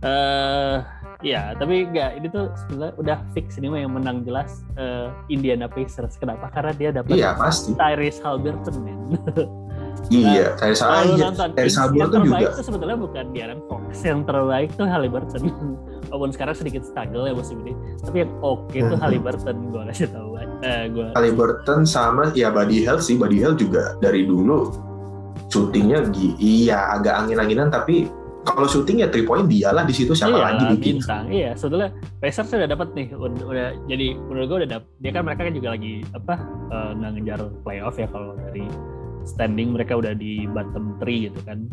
[0.00, 0.76] Eh uh,
[1.20, 5.68] ya, tapi enggak ini tuh sebenarnya udah fix ini mah yang menang jelas uh, Indiana
[5.68, 6.16] Pacers.
[6.16, 6.48] Kenapa?
[6.52, 7.76] Karena dia dapat iya, pasti.
[7.76, 9.00] Tyrese Halliburton men.
[10.12, 11.49] iya, nah.
[11.51, 12.38] Tyrese Halliburton juga.
[12.38, 13.83] Yang terbaik itu sebetulnya bukan De'Aaron Fox.
[14.03, 15.42] Yang terbaik tuh Halliburton.
[16.11, 17.73] Walaupun sekarang sedikit struggle ya musim ini.
[18.03, 19.03] Tapi yang oke okay tuh hmm.
[19.03, 20.29] Halliburton gue kasih tahu.
[20.57, 23.19] Uh, gua Halliburton sama ya Buddy Hield sih.
[23.19, 24.73] Buddy Hield juga dari dulu
[25.53, 28.11] syutingnya iya agak angin-anginan tapi
[28.47, 31.51] kalau syuting ya three point dia lah di situ siapa iya, lagi bikin bintang iya
[31.59, 31.90] sebetulnya
[32.23, 35.55] Pacers udah dapat nih udah, udah jadi menurut gue udah dapet dia kan mereka kan
[35.55, 36.35] juga lagi apa
[36.71, 38.64] uh, ngejar playoff ya kalau dari
[39.26, 41.66] standing mereka udah di bottom three gitu kan.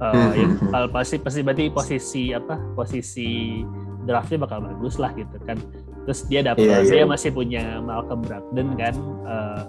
[0.00, 3.60] Uh, ya, pasti pasti berarti posisi apa posisi
[4.08, 5.60] draftnya bakal bagus lah gitu kan.
[6.08, 7.04] Terus dia dapat yeah, yeah.
[7.04, 8.96] dia masih punya Malcolm Brogdon kan
[9.28, 9.62] uh,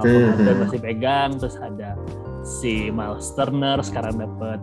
[0.00, 1.94] Malcolm Brogdon masih pegang terus ada
[2.40, 4.58] si Miles Turner sekarang dapat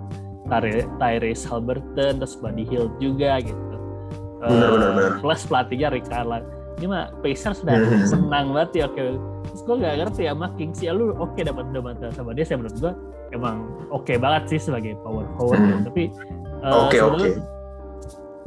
[0.97, 3.61] Tyrese Halliburton terus Buddy Hield juga gitu.
[4.41, 5.11] Uh, benar, benar.
[5.21, 6.49] plus pelatihnya Rick Carlisle
[6.81, 8.09] ini mah Pacers sudah hmm.
[8.09, 9.05] senang banget ya oke
[9.51, 12.63] terus gue gak ngerti mah Kings ya lu oke okay, dapat Domantas sama dia saya
[12.63, 12.93] menurut gue
[13.35, 15.71] emang oke okay banget sih sebagai power forward hmm.
[15.71, 15.77] ya.
[15.91, 16.03] tapi
[16.63, 17.29] uh, oke oke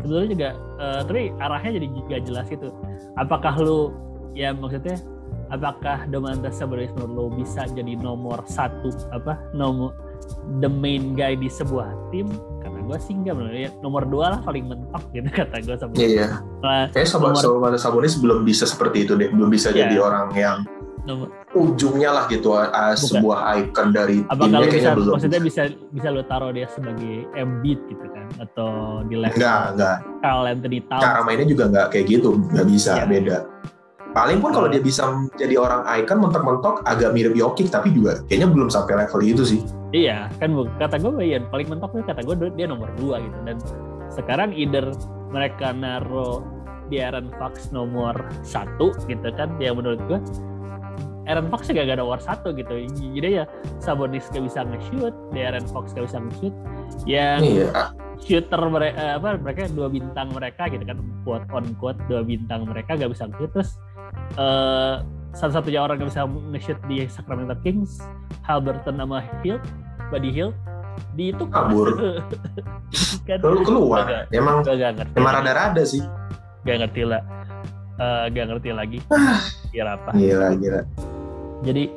[0.00, 0.48] sebetulnya juga
[0.80, 2.68] uh, tapi arahnya jadi gak jelas gitu
[3.20, 3.92] apakah lu
[4.32, 4.96] ya maksudnya
[5.52, 9.92] apakah Domantas Sabonis menurut lo bisa jadi nomor satu apa nomor
[10.60, 12.28] the main guy di sebuah tim
[12.64, 15.92] kata gue sih enggak menurut ya nomor dua lah paling mentok gitu kata gue sama
[16.00, 16.28] iya iya
[16.64, 17.76] nah, kayak sama nomor...
[17.76, 19.86] Sabonis belum bisa seperti itu deh belum bisa yeah.
[19.86, 20.56] jadi orang yang
[21.04, 21.28] nomor...
[21.52, 25.12] ujungnya lah gitu uh, sebuah icon dari Apakah timnya kayaknya bisa, belum.
[25.16, 25.62] maksudnya bisa
[25.92, 28.26] bisa lo taruh dia sebagai Embiid gitu kan?
[28.40, 28.68] Atau
[29.08, 29.96] di level enggak enggak.
[30.24, 31.04] Carl Anthony Towns.
[31.04, 33.08] Cara mainnya juga enggak kayak gitu nggak bisa yeah.
[33.08, 33.38] beda.
[34.14, 38.46] Paling pun kalau dia bisa jadi orang icon mentok-mentok agak mirip Jokic tapi juga kayaknya
[38.46, 39.60] belum sampai level itu sih.
[39.90, 43.38] Iya, kan kata gue ya paling mentok kata gue dia nomor dua gitu.
[43.42, 43.58] Dan
[44.14, 44.94] sekarang either
[45.34, 46.46] mereka naro
[46.86, 48.14] di Aaron Fox nomor
[48.46, 50.18] satu gitu kan yang menurut gue
[51.24, 52.74] Aaron Fox juga gak ada nomor satu gitu
[53.16, 53.44] jadi ya
[53.80, 56.54] Sabonis gak bisa nge-shoot Aaron Fox gak bisa nge-shoot
[57.08, 57.68] yang iya.
[58.20, 62.68] shooter mereka eh, apa mereka dua bintang mereka gitu kan quote on quote dua bintang
[62.68, 63.70] mereka gak bisa nge-shoot terus
[64.36, 65.00] uh,
[65.34, 67.98] satu-satunya orang yang bisa nge-shoot di Sacramento Kings,
[68.46, 69.58] Halberton sama Hill,
[70.08, 70.54] Buddy Hill,
[71.18, 71.90] di itu kabur.
[73.26, 74.06] kan, Lalu keluar.
[74.06, 76.02] Gak, emang gak, gak ngerti emang rada-rada sih.
[76.62, 77.22] Gak ngerti lah.
[77.98, 78.98] Uh, gak ngerti lagi.
[79.74, 80.10] Gila apa?
[80.14, 80.80] Gila, gila.
[81.62, 81.94] Jadi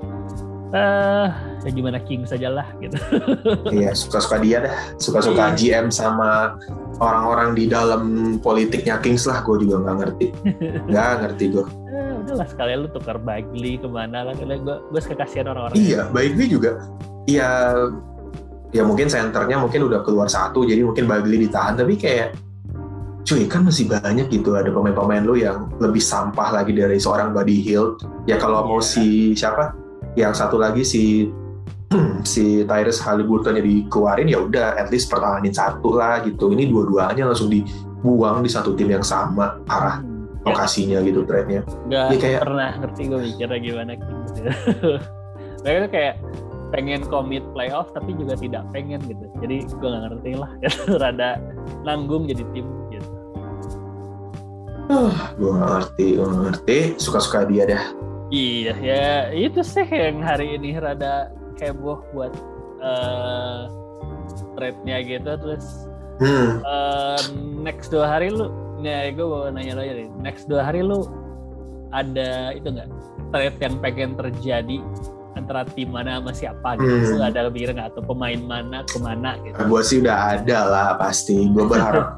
[0.75, 1.27] uh,
[1.65, 2.99] ya gimana King saja lah gitu.
[3.77, 4.75] iya, suka-suka dia dah.
[5.01, 5.81] Suka-suka iya.
[5.81, 6.59] GM sama
[7.01, 9.41] orang-orang di dalam politiknya Kings lah.
[9.41, 10.27] Gue juga nggak ngerti.
[10.91, 11.65] Nggak ngerti gue
[12.27, 16.51] udahlah sekalian lu tukar Bagley ke mana lah gue gue suka kasihan orang-orang iya Bagley
[16.51, 16.83] juga
[17.23, 17.71] ya
[18.75, 22.35] ya mungkin senternya mungkin udah keluar satu jadi mungkin Bagley ditahan tapi kayak
[23.27, 27.59] cuy kan masih banyak gitu ada pemain-pemain lu yang lebih sampah lagi dari seorang Buddy
[27.59, 28.69] Hield ya kalau yeah.
[28.71, 28.87] mau iya.
[28.87, 29.75] si siapa
[30.15, 31.27] yang satu lagi si
[32.23, 37.51] si Tyrese Halliburton dikeluarin ya udah at least pertahanin satu lah gitu ini dua-duanya langsung
[37.51, 39.99] dibuang di satu tim yang sama arah
[40.47, 41.61] Hmm, lokasinya gitu trade-nya
[41.91, 44.11] nggak Dia kayak- pernah ngerti gue mikirnya gimana gitu.
[45.67, 46.15] Mereka tuh kayak
[46.71, 49.25] pengen komit playoff tapi juga tidak pengen gitu.
[49.43, 50.51] Jadi gue nggak ngerti lah.
[51.03, 51.29] Rada
[51.83, 52.63] nanggung jadi tim
[54.87, 55.43] gitu.
[55.43, 56.77] gue gak ngerti gue gak ngerti.
[56.95, 57.83] Suka-suka dia dah.
[58.27, 62.31] Iya ya itu sih yang hari ini rada heboh buat
[62.83, 63.61] eh
[64.57, 65.65] trade-nya gitu terus
[66.19, 66.59] hmm.
[66.59, 67.21] eh,
[67.63, 68.51] next dua hari lu
[68.83, 71.07] nih gue mau nanya lo nih next dua hari lu
[71.91, 72.89] ada itu nggak?
[73.31, 74.77] Trade yang pengen terjadi
[75.37, 77.21] antara tim mana sama siapa gitu?
[77.21, 77.29] Hmm.
[77.29, 77.89] Ada kepikiran nggak?
[77.93, 79.55] Atau pemain mana ke mana gitu?
[79.67, 81.47] Gue sih udah ada lah pasti.
[81.47, 82.16] Gue berharap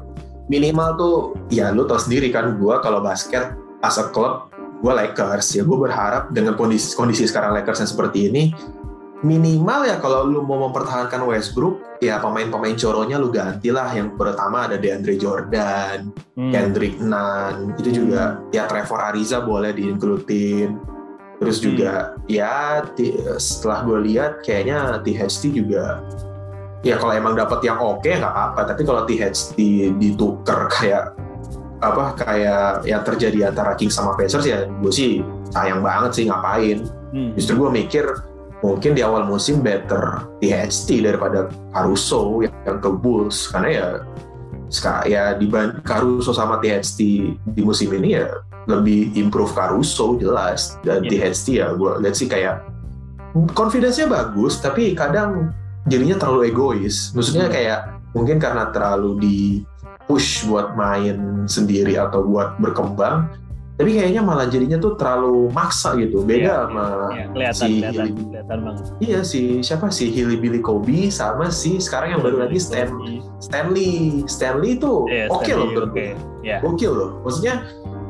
[0.50, 1.16] minimal tuh
[1.48, 5.54] ya lu tau sendiri kan gue kalau basket as a club gue Lakers.
[5.54, 8.50] Ya gue berharap dengan kondisi kondisi sekarang Lakers yang seperti ini
[9.20, 14.80] minimal ya kalau lu mau mempertahankan Westbrook ya pemain-pemain coronya lu gantilah yang pertama ada
[14.80, 16.48] DeAndre Jordan Hmm.
[16.48, 20.72] Kendrick Nunn itu juga ya Trevor Ariza boleh diinklutin
[21.36, 26.00] terus juga ya ti- setelah gue lihat kayaknya THT juga
[26.80, 29.56] ya kalau emang dapat yang oke nggak apa-apa tapi kalau THT
[30.00, 31.12] ditukar kayak
[31.80, 36.84] apa kayak yang terjadi antara Kings sama Pacers ya gue sih sayang banget sih ngapain
[37.10, 37.34] Hmm.
[37.34, 38.06] justru gue mikir
[38.62, 43.86] mungkin di awal musim better THT daripada Caruso yang, yang ke Bulls karena ya
[45.02, 46.98] ya dibanding Caruso sama THT
[47.34, 48.30] di musim ini ya
[48.70, 51.34] lebih improve Caruso jelas dan Iya.
[51.34, 52.62] THT ya gue lihat sih kayak
[53.58, 55.50] confidence-nya bagus tapi kadang
[55.86, 57.12] jadinya terlalu egois.
[57.12, 57.54] Maksudnya Hmm.
[57.54, 59.38] kayak mungkin karena terlalu di
[60.04, 63.30] push buat main sendiri atau buat berkembang
[63.74, 66.20] tapi kayaknya malah jadinya tuh terlalu maksa gitu.
[66.20, 68.12] Beda Iya, sama Iya, kelihatan si kelihatan Hilly.
[68.20, 68.84] kelihatan banget.
[69.00, 69.86] Iya si siapa?
[69.88, 72.92] Sih Hilly Billy Kobe sama si sekarang yang baru lagi Stan
[73.40, 74.20] Stanley.
[74.28, 75.96] Stanley itu Iya, oke Stanley, loh menurut oke.
[75.96, 76.12] gue
[76.44, 77.10] ya gokil loh.
[77.24, 77.54] Maksudnya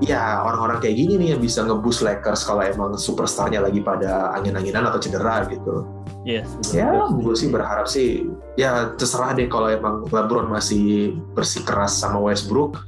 [0.00, 4.88] ya orang-orang kayak gini nih yang bisa ngebus Lakers kalau emang superstarnya lagi pada angin-anginan
[4.88, 5.84] atau cedera gitu.
[6.24, 12.20] Yes ya gue sih berharap sih ya terserah deh kalau emang LeBron masih bersikeras sama
[12.20, 12.80] Westbrook.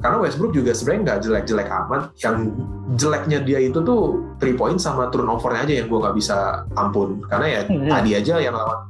[0.00, 2.02] Karena Westbrook juga sebenarnya nggak jelek-jelek amat.
[2.24, 2.56] Yang
[2.96, 7.20] jeleknya dia itu tuh three point sama turnovernya aja yang gue nggak bisa ampun.
[7.28, 7.88] Karena ya Hmm.
[7.88, 8.88] tadi aja yang lawan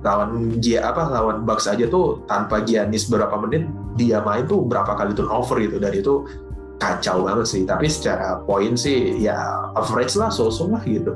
[0.00, 4.90] lawan Gia apa lawan Bucks aja tuh tanpa Giannis berapa menit dia main tuh berapa
[4.98, 5.78] kali turnover gitu.
[5.78, 6.26] Dan itu
[6.80, 7.62] kacau banget sih.
[7.68, 9.36] Tapi secara poin sih ya
[9.76, 11.12] average lah so-so lah gitu.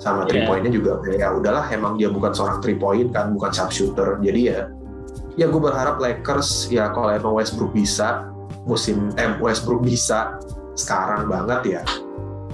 [0.00, 0.48] Sama three Iya.
[0.48, 4.16] pointnya juga ya udahlah emang dia bukan seorang three point kan bukan sharpshooter.
[4.24, 4.72] Jadi ya
[5.36, 8.26] ya gue berharap Lakers ya kalau emang Westbrook bisa
[8.64, 10.40] musim eh Westbrook bisa
[10.74, 11.82] sekarang banget ya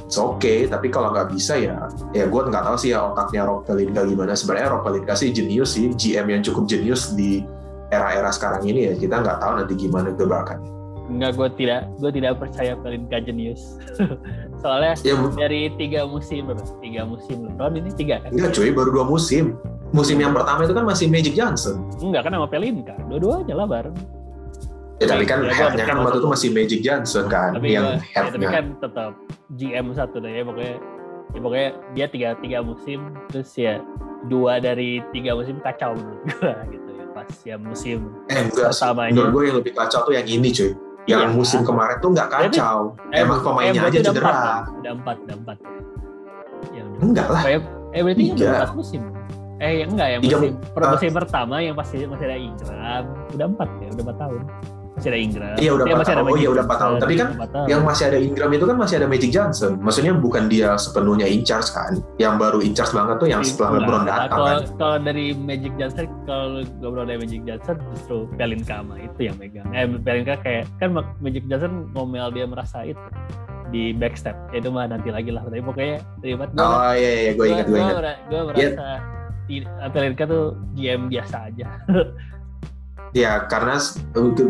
[0.02, 0.66] it's okay.
[0.66, 4.34] Tapi kalau nggak bisa ya ya gue nggak tahu sih ya otaknya Rob Pelinka gimana.
[4.34, 7.46] Sebenarnya Rob Pelinka sih jenius sih GM yang cukup jenius di
[7.94, 8.94] era-era sekarang ini ya.
[8.98, 10.75] Kita nggak tahu nanti gimana gebrakannya
[11.06, 13.78] Enggak, gue tidak, gue tidak percaya Pelinka jenius.
[14.60, 16.66] Soalnya ya dari tiga musim, berapa?
[16.78, 18.30] tiga musim LeBron ini tiga kan?
[18.30, 19.54] enggak cuy baru dua musim
[19.88, 23.96] musim yang pertama itu kan masih Magic Johnson Enggak kan sama Pelinka, dua-duanya lah bareng.
[24.96, 28.00] ya tapi kan Ya, headnya kan waktu itu masih Magic Johnson kan Tapi, yang gua-
[28.02, 29.10] ya, tapi headnya kan tetap
[29.52, 30.74] GM satu deh ya pokoknya.
[31.28, 33.78] Ya, pokoknya dia tiga tiga musim, terus ya
[34.24, 39.12] dua dari tiga musim kacau menurut gue gitu ya pas ya musim eh enggak pertamanya.
[39.12, 40.72] menurut gue yang lebih kacau tuh yang ini cuy
[41.06, 41.28] yang Iya.
[41.30, 44.62] musim kemarin tuh nggak kacau Eh, emang eh, pemainnya berarti aja udah cedera empat, kan?
[44.76, 45.56] udah empat, udah empat.
[46.68, 46.98] Ya udah.
[47.00, 47.58] enggak lah Eh,
[47.92, 48.42] eh berarti kan Tiga.
[48.42, 49.02] udah empat musim.
[49.56, 50.90] Eh yang enggak yang Tiga musim, ah.
[50.92, 54.42] musim pertama yang pasti masih ada Ingram, udah empat ya, udah empat tahun.
[54.96, 55.54] Masih ada Ingram.
[55.56, 56.32] Iya, udah Eh, empat masih ada tahun.
[56.32, 56.94] Oh, iya, udah empat tahun.
[56.96, 57.66] Tapi kan tahun.
[57.68, 61.42] yang masih ada Ingram itu kan masih ada Magic Johnson maksudnya bukan dia sepenuhnya in
[61.42, 64.16] charge kan yang baru in charge banget tuh yang setelah Enggak, LeBron enggak.
[64.18, 68.94] datang Kalau kan kalau dari Magic Johnson, kalau ngobrol dari Magic Johnson justru Pelinka sama
[68.96, 69.68] itu yang megang.
[69.70, 73.00] Eh Pelinka kayak kan Magic Johnson ngomel dia merasa itu
[73.66, 74.32] di backstep.
[74.50, 75.42] Ya, itu mah nanti lagi lah.
[75.42, 78.86] Tapi pokoknya terlibat gue oh iya iya gue ingat gue ingat gue merasa
[79.44, 81.66] ti- Pelinka tuh GM biasa aja.
[83.12, 83.78] ya karena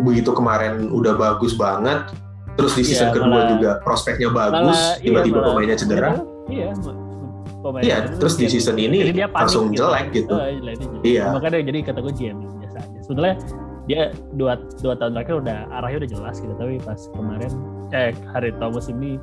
[0.00, 2.08] begitu kemarin udah bagus banget
[2.56, 6.10] terus di Iya, season kedua malah- juga prospeknya bagus iya, tiba-tiba malah- pemainnya cedera
[6.46, 6.98] Iya, ma-
[7.60, 10.86] pemain iya cedera terus di season ini dia panik langsung jelek gitu Oh, jelek dia
[10.86, 11.02] jelek.
[11.04, 11.24] Iya.
[11.32, 12.98] Makanya jadi kata gue GM biasa aja.
[13.02, 13.36] Sebenarnya
[13.86, 17.52] dia dua dua tahun terakhir udah arahnya udah jelas gitu, tapi pas kemarin
[17.92, 19.14] eh hari Thomas ini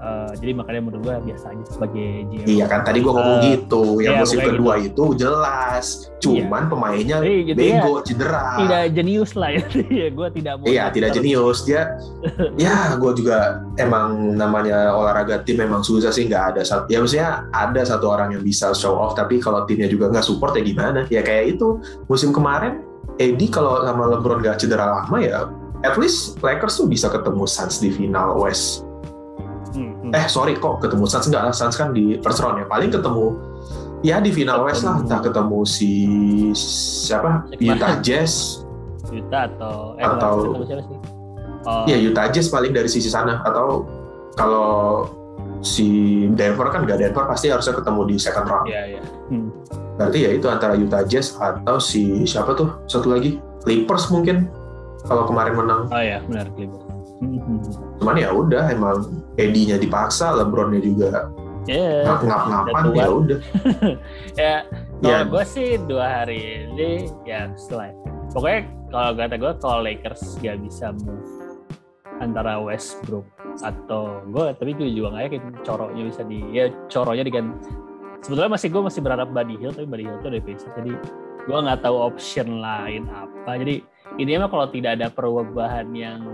[0.00, 2.46] Uh, jadi makanya menurut gue biasa aja sebagai GM.
[2.48, 5.12] Iya kan tadi gue ngomong uh, gitu, yang iya, musim kedua gitu.
[5.12, 6.70] itu jelas, cuman iya.
[6.72, 8.44] pemainnya gitu bego, ya, cedera.
[8.64, 9.64] Tidak jenius lah ya,
[10.16, 10.64] gue tidak mau.
[10.64, 12.00] Iya tidak jenius dia.
[12.56, 16.88] ya gue juga emang namanya olahraga tim memang susah sih nggak ada satu.
[16.88, 20.56] Ya maksudnya ada satu orang yang bisa show off, tapi kalau timnya juga nggak support
[20.56, 21.04] ya gimana?
[21.12, 21.76] Ya kayak itu
[22.08, 22.80] musim kemarin,
[23.20, 25.44] Eddie kalau sama LeBron nggak cedera lama ya,
[25.84, 28.88] at least Lakers tuh bisa ketemu Suns di final West
[29.80, 30.12] Hmm.
[30.12, 32.66] Eh sorry kok ketemu Suns enggak Suns kan di first round ya.
[32.68, 33.24] Paling ketemu
[34.00, 35.92] ya di final West lah entah ketemu si
[36.56, 38.64] siapa Utah Jazz
[39.12, 40.32] Utah atau eh, atau
[41.68, 41.84] oh.
[41.84, 43.84] ya Utah Jazz paling dari sisi sana atau
[44.36, 45.04] kalau
[45.60, 48.66] si Denver kan nggak Denver pasti harusnya ketemu di second round.
[48.68, 49.02] Iya iya.
[49.28, 49.48] Hmm.
[50.00, 54.48] Berarti ya itu antara Utah Jazz atau si siapa tuh satu lagi Clippers mungkin
[55.04, 55.82] kalau kemarin menang.
[55.92, 56.84] Oh ya benar Clippers.
[58.00, 59.04] Cuman ya udah emang
[59.40, 61.32] Eddie-nya dipaksa, LeBron-nya juga
[61.68, 63.40] yeah, ngap-ngapan ya udah.
[64.40, 64.56] ya
[65.00, 65.22] kalau yeah.
[65.26, 67.92] gue sih dua hari ini ya setelah
[68.32, 71.28] pokoknya kalau kata gue kalau Lakers gak bisa move
[72.20, 73.26] antara Westbrook
[73.60, 77.44] atau gue tapi gue juga nggak yakin coroknya bisa di ya coroknya dengan
[78.20, 80.92] sebetulnya masih gue masih berharap Buddy Hill tapi Buddy Hill itu udah bisa jadi
[81.48, 83.80] gue nggak tahu option lain apa jadi
[84.20, 86.28] ini mah kalau tidak ada perubahan yang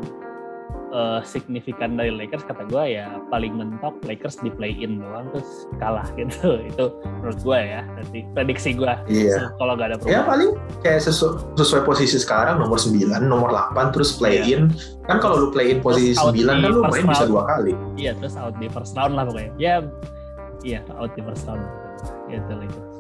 [0.97, 5.69] uh, signifikan dari Lakers kata gue ya paling mentok Lakers di play in doang terus
[5.77, 6.57] kalah gitu.
[6.73, 9.53] Itu menurut gue ya nanti prediksi gue iya.
[9.61, 10.17] kalau nggak ada perubahan.
[10.17, 12.97] ya paling kayak sesu sesuai posisi sekarang nomor 9
[13.29, 14.65] nomor 8 terus play iya.
[14.65, 14.73] in
[15.05, 17.13] kan kalau lu play in posisi sembilan 9 kan lu main round.
[17.13, 17.73] bisa dua kali.
[18.01, 19.53] Iya terus out di first round lah pokoknya.
[19.61, 19.75] Ya
[20.65, 21.63] iya out di first round.
[22.33, 22.97] Ya itu Lakers.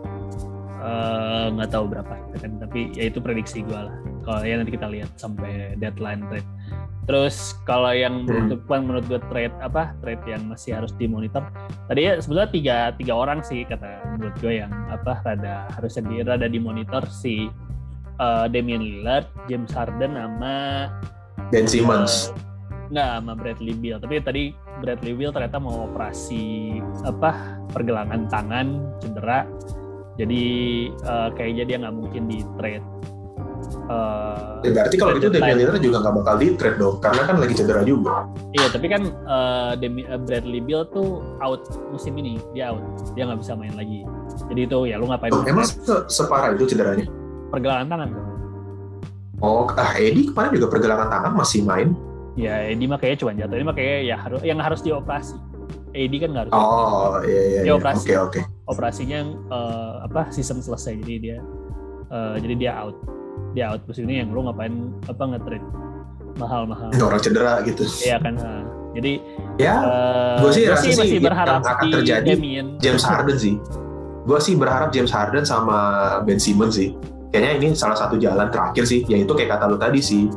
[0.87, 3.96] Eh, nggak uh, tahu berapa kan tapi ya itu prediksi gue lah.
[4.22, 6.46] Kalau ya nanti kita lihat sampai deadline trade
[7.07, 8.51] Terus kalau yang hmm.
[8.51, 11.47] menurut menurut gue trade apa trade yang masih harus dimonitor
[11.87, 16.16] tadi ya sebetulnya tiga tiga orang sih kata menurut gue yang apa rada harusnya di
[16.27, 17.47] rada dimonitor si
[18.19, 20.90] uh, Damian Lillard, James Harden sama
[21.55, 22.35] Ben Simmons.
[22.35, 22.47] Uh,
[22.90, 24.42] nggak sama Bradley Beal tapi tadi
[24.83, 28.66] Bradley Beal ternyata mau operasi apa pergelangan tangan
[29.03, 29.42] cedera
[30.16, 30.45] jadi
[31.05, 32.87] uh, kayaknya dia nggak mungkin di trade
[33.87, 37.37] Uh, ya, berarti kalau gitu Damian Lillard juga nggak bakal di trade dong, karena kan
[37.38, 38.27] lagi cedera juga.
[38.51, 42.83] Iya, tapi kan uh, Demi, uh, Bradley Beal tuh out musim ini, dia out,
[43.14, 44.03] dia nggak bisa main lagi.
[44.51, 45.31] Jadi itu ya lu ngapain?
[45.31, 47.07] Oh, emang se separah itu cederanya?
[47.55, 48.09] Pergelangan tangan.
[49.38, 51.95] Oh, ah Edi kemarin juga pergelangan tangan masih main.
[52.35, 53.57] Ya, Edi mah kayaknya cuma jatuh.
[53.61, 55.37] Ini mah kayaknya ya harus yang harus dioperasi.
[55.95, 56.53] Edi kan nggak harus.
[56.53, 57.61] Oh, iya iya.
[57.71, 58.03] Dia operasi.
[58.03, 58.33] Oke, okay, oke.
[58.35, 58.42] Okay.
[58.66, 59.19] Operasinya
[59.55, 60.29] uh, apa?
[60.35, 61.38] Season selesai jadi dia
[62.11, 62.97] uh, jadi dia out
[63.57, 65.66] di outpost ini yang lu ngapain apa nge-trade?
[66.37, 66.92] Mahal-mahal.
[67.01, 67.88] Orang cedera gitu.
[68.05, 68.61] Iya kan ha.
[68.96, 69.12] jadi
[69.57, 72.66] ya uh, gue sih rasa sih masih berharap yang akan terjadi Damien.
[72.81, 73.57] James Harden sih.
[74.29, 75.79] Gue sih berharap James Harden sama
[76.29, 76.92] Ben Simmons sih.
[77.33, 79.09] Kayaknya ini salah satu jalan terakhir sih.
[79.09, 80.29] Yaitu kayak kata lu tadi sih.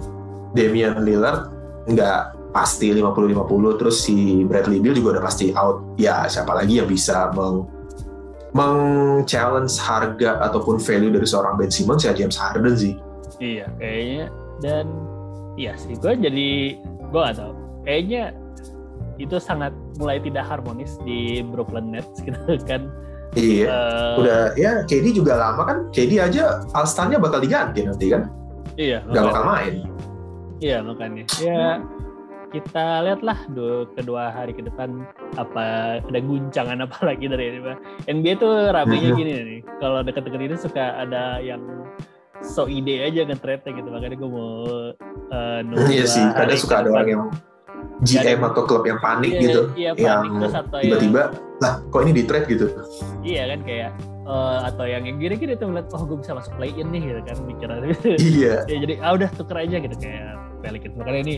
[0.56, 1.52] Damian Lillard
[1.90, 6.00] nggak pasti 50-50 terus si Bradley Beal juga udah pasti out.
[6.00, 7.79] Ya siapa lagi yang bisa meng
[8.52, 12.98] meng-challenge harga ataupun value dari seorang Ben Simmons ya James Harden sih
[13.40, 14.26] Iya, kayaknya
[14.60, 14.86] dan
[15.56, 16.50] iya sih gue jadi
[16.84, 17.56] gue gak tau.
[17.88, 18.36] Kayaknya
[19.20, 22.92] itu sangat mulai tidak harmonis di Brooklyn Nets gitu kan.
[23.40, 23.68] Iya.
[23.72, 25.78] Uh, udah ya KD juga lama kan.
[25.96, 28.28] KD aja Alstarnya bakal diganti nanti kan.
[28.76, 29.08] Iya.
[29.08, 29.74] Gak bakal main.
[30.60, 31.24] Iya makanya.
[31.40, 31.80] Ya
[32.50, 35.06] kita lihatlah dua, kedua hari ke depan
[35.38, 37.60] apa ada guncangan apa lagi dari ini
[38.10, 41.62] NBA tuh ramenya gini nih kalau deket-deket ini suka ada yang
[42.42, 43.88] so ide aja kan trade gitu.
[43.92, 44.52] Makanya gue mau
[45.32, 47.24] uh, nunggu iya sih kadang suka ada orang yang
[48.00, 49.62] GM atau klub yang panik iya, gitu.
[49.76, 50.52] iya, panik, yang
[50.84, 52.66] tiba-tiba lah kok ini di trade gitu?
[53.28, 53.92] Iya kan kayak
[54.24, 57.22] uh, atau yang yang gini-gini tuh ngeliat oh gue bisa masuk play in nih gitu
[57.28, 57.74] kan bicara
[58.16, 58.56] iya.
[58.72, 61.36] Ya, jadi ah udah tuker aja gitu kayak Pelicans makanya ini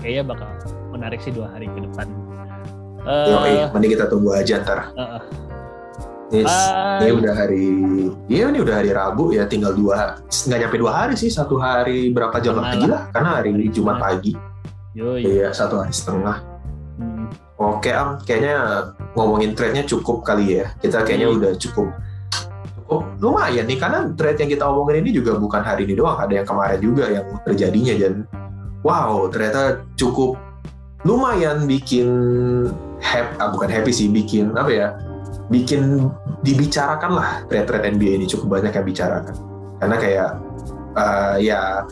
[0.00, 0.48] kayaknya bakal
[0.94, 2.06] menarik sih dua hari ke depan
[3.04, 5.22] uh, Yo, iya, mending kita tunggu aja ntar uh, uh.
[6.28, 6.52] Yes,
[7.00, 7.72] ini udah hari,
[8.28, 12.12] iya ini udah hari Rabu ya, tinggal dua, nggak nyampe dua hari sih, satu hari
[12.12, 14.36] berapa jam lagi lah, karena hari Jumat pagi.
[14.92, 15.24] Yoi.
[15.24, 16.44] Iya, satu hari setengah.
[17.00, 17.32] Hmm.
[17.56, 20.76] Oke, Am, kayaknya ngomongin trade-nya cukup kali ya.
[20.76, 21.36] Kita kayaknya hmm.
[21.40, 21.96] udah cukup
[22.88, 26.40] Oh, lumayan nih karena trade yang kita omongin ini juga bukan hari ini doang, ada
[26.40, 28.12] yang kemarin juga yang terjadinya dan
[28.82, 30.38] wow ternyata cukup
[31.06, 32.08] lumayan bikin
[32.98, 34.88] happy, ah, bukan happy sih, bikin apa ya,
[35.48, 36.10] bikin
[36.42, 39.34] dibicarakan lah trade-trade NBA ini cukup banyak yang bicarakan.
[39.78, 40.30] Karena kayak
[40.98, 41.86] uh, ya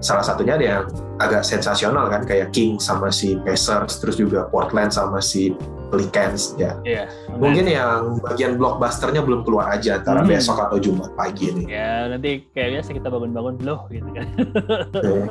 [0.00, 0.84] salah satunya ada yang
[1.20, 5.52] agak sensasional kan kayak King sama si Pacers terus juga Portland sama si
[5.90, 6.78] Pelicans ya.
[6.86, 7.10] Iya.
[7.34, 10.30] Mungkin yang bagian blockbusternya belum keluar aja antara Hmm.
[10.30, 11.66] besok atau Jumat pagi ini.
[11.66, 14.26] Ya nanti kayak biasa kita bangun-bangun loh gitu kan.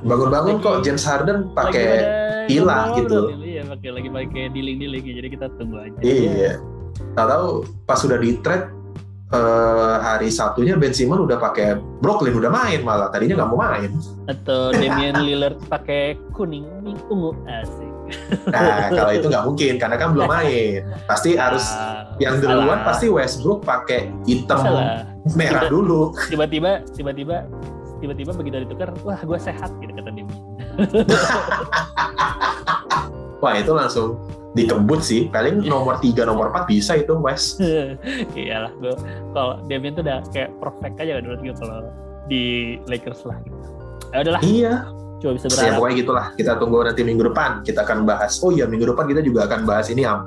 [0.03, 1.87] Bangun-bangun kok James Harden pakai
[2.51, 3.33] hilang gitu.
[3.39, 5.97] Iya pakai lagi pakai diling-diling jadi kita tunggu aja.
[6.03, 6.59] Iya.
[7.15, 8.67] Tahu pas sudah di trade
[9.29, 13.89] eh, hari Sabtunya Ben Simmons udah pakai Brooklyn udah main malah tadinya nggak mau main.
[14.25, 16.65] Atau Damian Lillard pakai kuning,
[17.07, 17.89] ungu asik.
[18.49, 20.81] Nah kalau itu nggak mungkin karena kan belum main.
[21.05, 25.05] Pasti harus Ah, yang duluan pasti Westbrook pakai hitam salah.
[25.37, 26.17] merah dulu.
[26.25, 27.45] Tiba-tiba tiba-tiba
[27.99, 30.29] tiba-tiba begitu ditukar, wah gue sehat gitu kata Damian.
[33.39, 34.19] Wah itu langsung
[34.51, 35.27] dikebut sih.
[35.27, 37.61] Paling nomor 3, nomor 4 bisa itu West.
[38.37, 38.93] Iyalah gue
[39.31, 41.89] kalau Damian tuh udah kayak perfect aja menurut gue kalau
[42.25, 42.43] di
[42.85, 43.57] Lakers lah gitu.
[44.09, 44.73] Ya udahlah, Iya.
[45.19, 45.75] coba bisa Ya berharap.
[45.75, 46.25] pokoknya gitulah.
[46.33, 47.51] Kita tunggu nanti minggu depan.
[47.61, 48.39] Kita akan bahas.
[48.39, 50.23] Oh iya minggu depan kita juga akan bahas ini ya.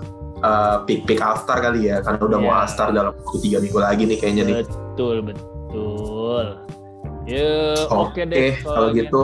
[0.84, 1.98] pick pick All Star kali ya.
[1.98, 2.58] Karena udah mau Iya.
[2.58, 4.54] All Star dalam waktu tiga minggu lagi nih kayaknya nih.
[4.62, 6.46] Betul, betul.
[7.22, 8.54] Yuk, oke Oke, deh.
[8.60, 9.20] kalau gitu.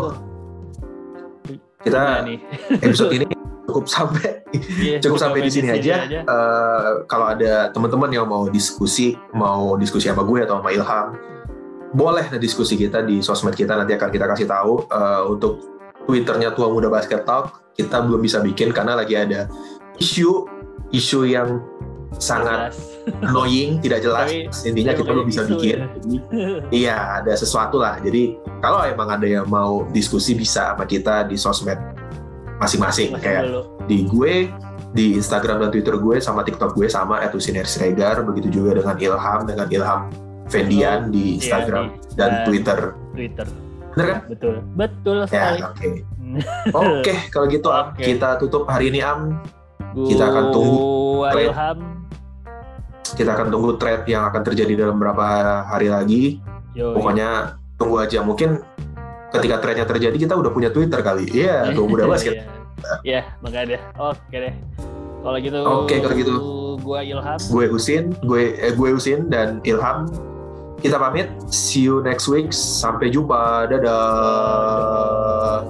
[1.79, 2.39] Kita Udah nih.
[2.87, 3.27] episode ini
[3.69, 4.41] cukup sampai
[4.81, 6.09] Iya, cukup sampai di sini aja.
[6.09, 6.25] Eh,
[7.05, 11.09] kalau ada teman-teman yang mau diskusi, mau diskusi sama gue atau sama Ilham,
[11.91, 15.61] boleh diskusi kita di sosmed kita nanti akan kita kasih tahu Eh, untuk
[16.05, 19.47] twitternya Tua Muda Basket Talk kita belum bisa bikin karena lagi ada
[19.97, 20.49] isu
[20.91, 21.61] isu yang
[22.17, 22.73] sangat
[23.21, 24.33] annoying, tidak jelas.
[24.33, 25.77] Tapi- Intinya kita belum bisa isu bikin.
[25.77, 25.87] ya.
[25.93, 26.17] Jadi,
[26.73, 28.01] Iya, ada sesuatu lah.
[28.01, 31.77] Jadi kalau emang ada yang mau diskusi bisa sama kita di sosmed
[32.59, 33.63] masing-masing kayak dulu.
[33.87, 34.35] di gue
[34.91, 39.67] di Instagram dan Twitter gue sama TikTok gue sama @usinersregar begitu juga dengan Ilham dengan
[39.69, 40.01] Ilham
[40.49, 42.79] Fendian di Iya, Instagram di- dan dan Twitter.
[43.13, 43.47] Twitter.
[43.93, 44.19] Bener kan?
[44.27, 44.55] Betul.
[44.75, 45.61] Betul Ya, sekali.
[45.63, 45.91] oke.
[46.77, 48.05] Oke, kalau gitu Am, Oke.
[48.05, 49.41] kita tutup hari ini Am.
[49.97, 50.85] Kita akan tunggu
[51.27, 51.49] trade.
[51.49, 51.79] Ilham.
[53.09, 55.25] Kita akan tunggu trade yang akan terjadi dalam beberapa
[55.65, 56.23] hari lagi.
[56.73, 58.21] Yo, Pokoknya tunggu aja.
[58.21, 58.61] Mungkin
[59.35, 61.29] ketika trade-nya terjadi kita udah punya Twitter kali.
[61.31, 62.45] Iya, tuh mudah basket.
[63.03, 63.81] Ya, makanya deh.
[63.99, 64.55] Oke deh.
[65.19, 65.59] Kalau gitu.
[65.67, 66.35] Oke, kalau gitu.
[66.79, 67.37] Gua Ilham.
[67.37, 70.09] gue Husin, gue eh, gue Husin dan Ilham.
[70.79, 71.27] Kita pamit.
[71.51, 72.55] See you next week.
[72.55, 73.67] Sampai jumpa.
[73.67, 75.67] Dadah.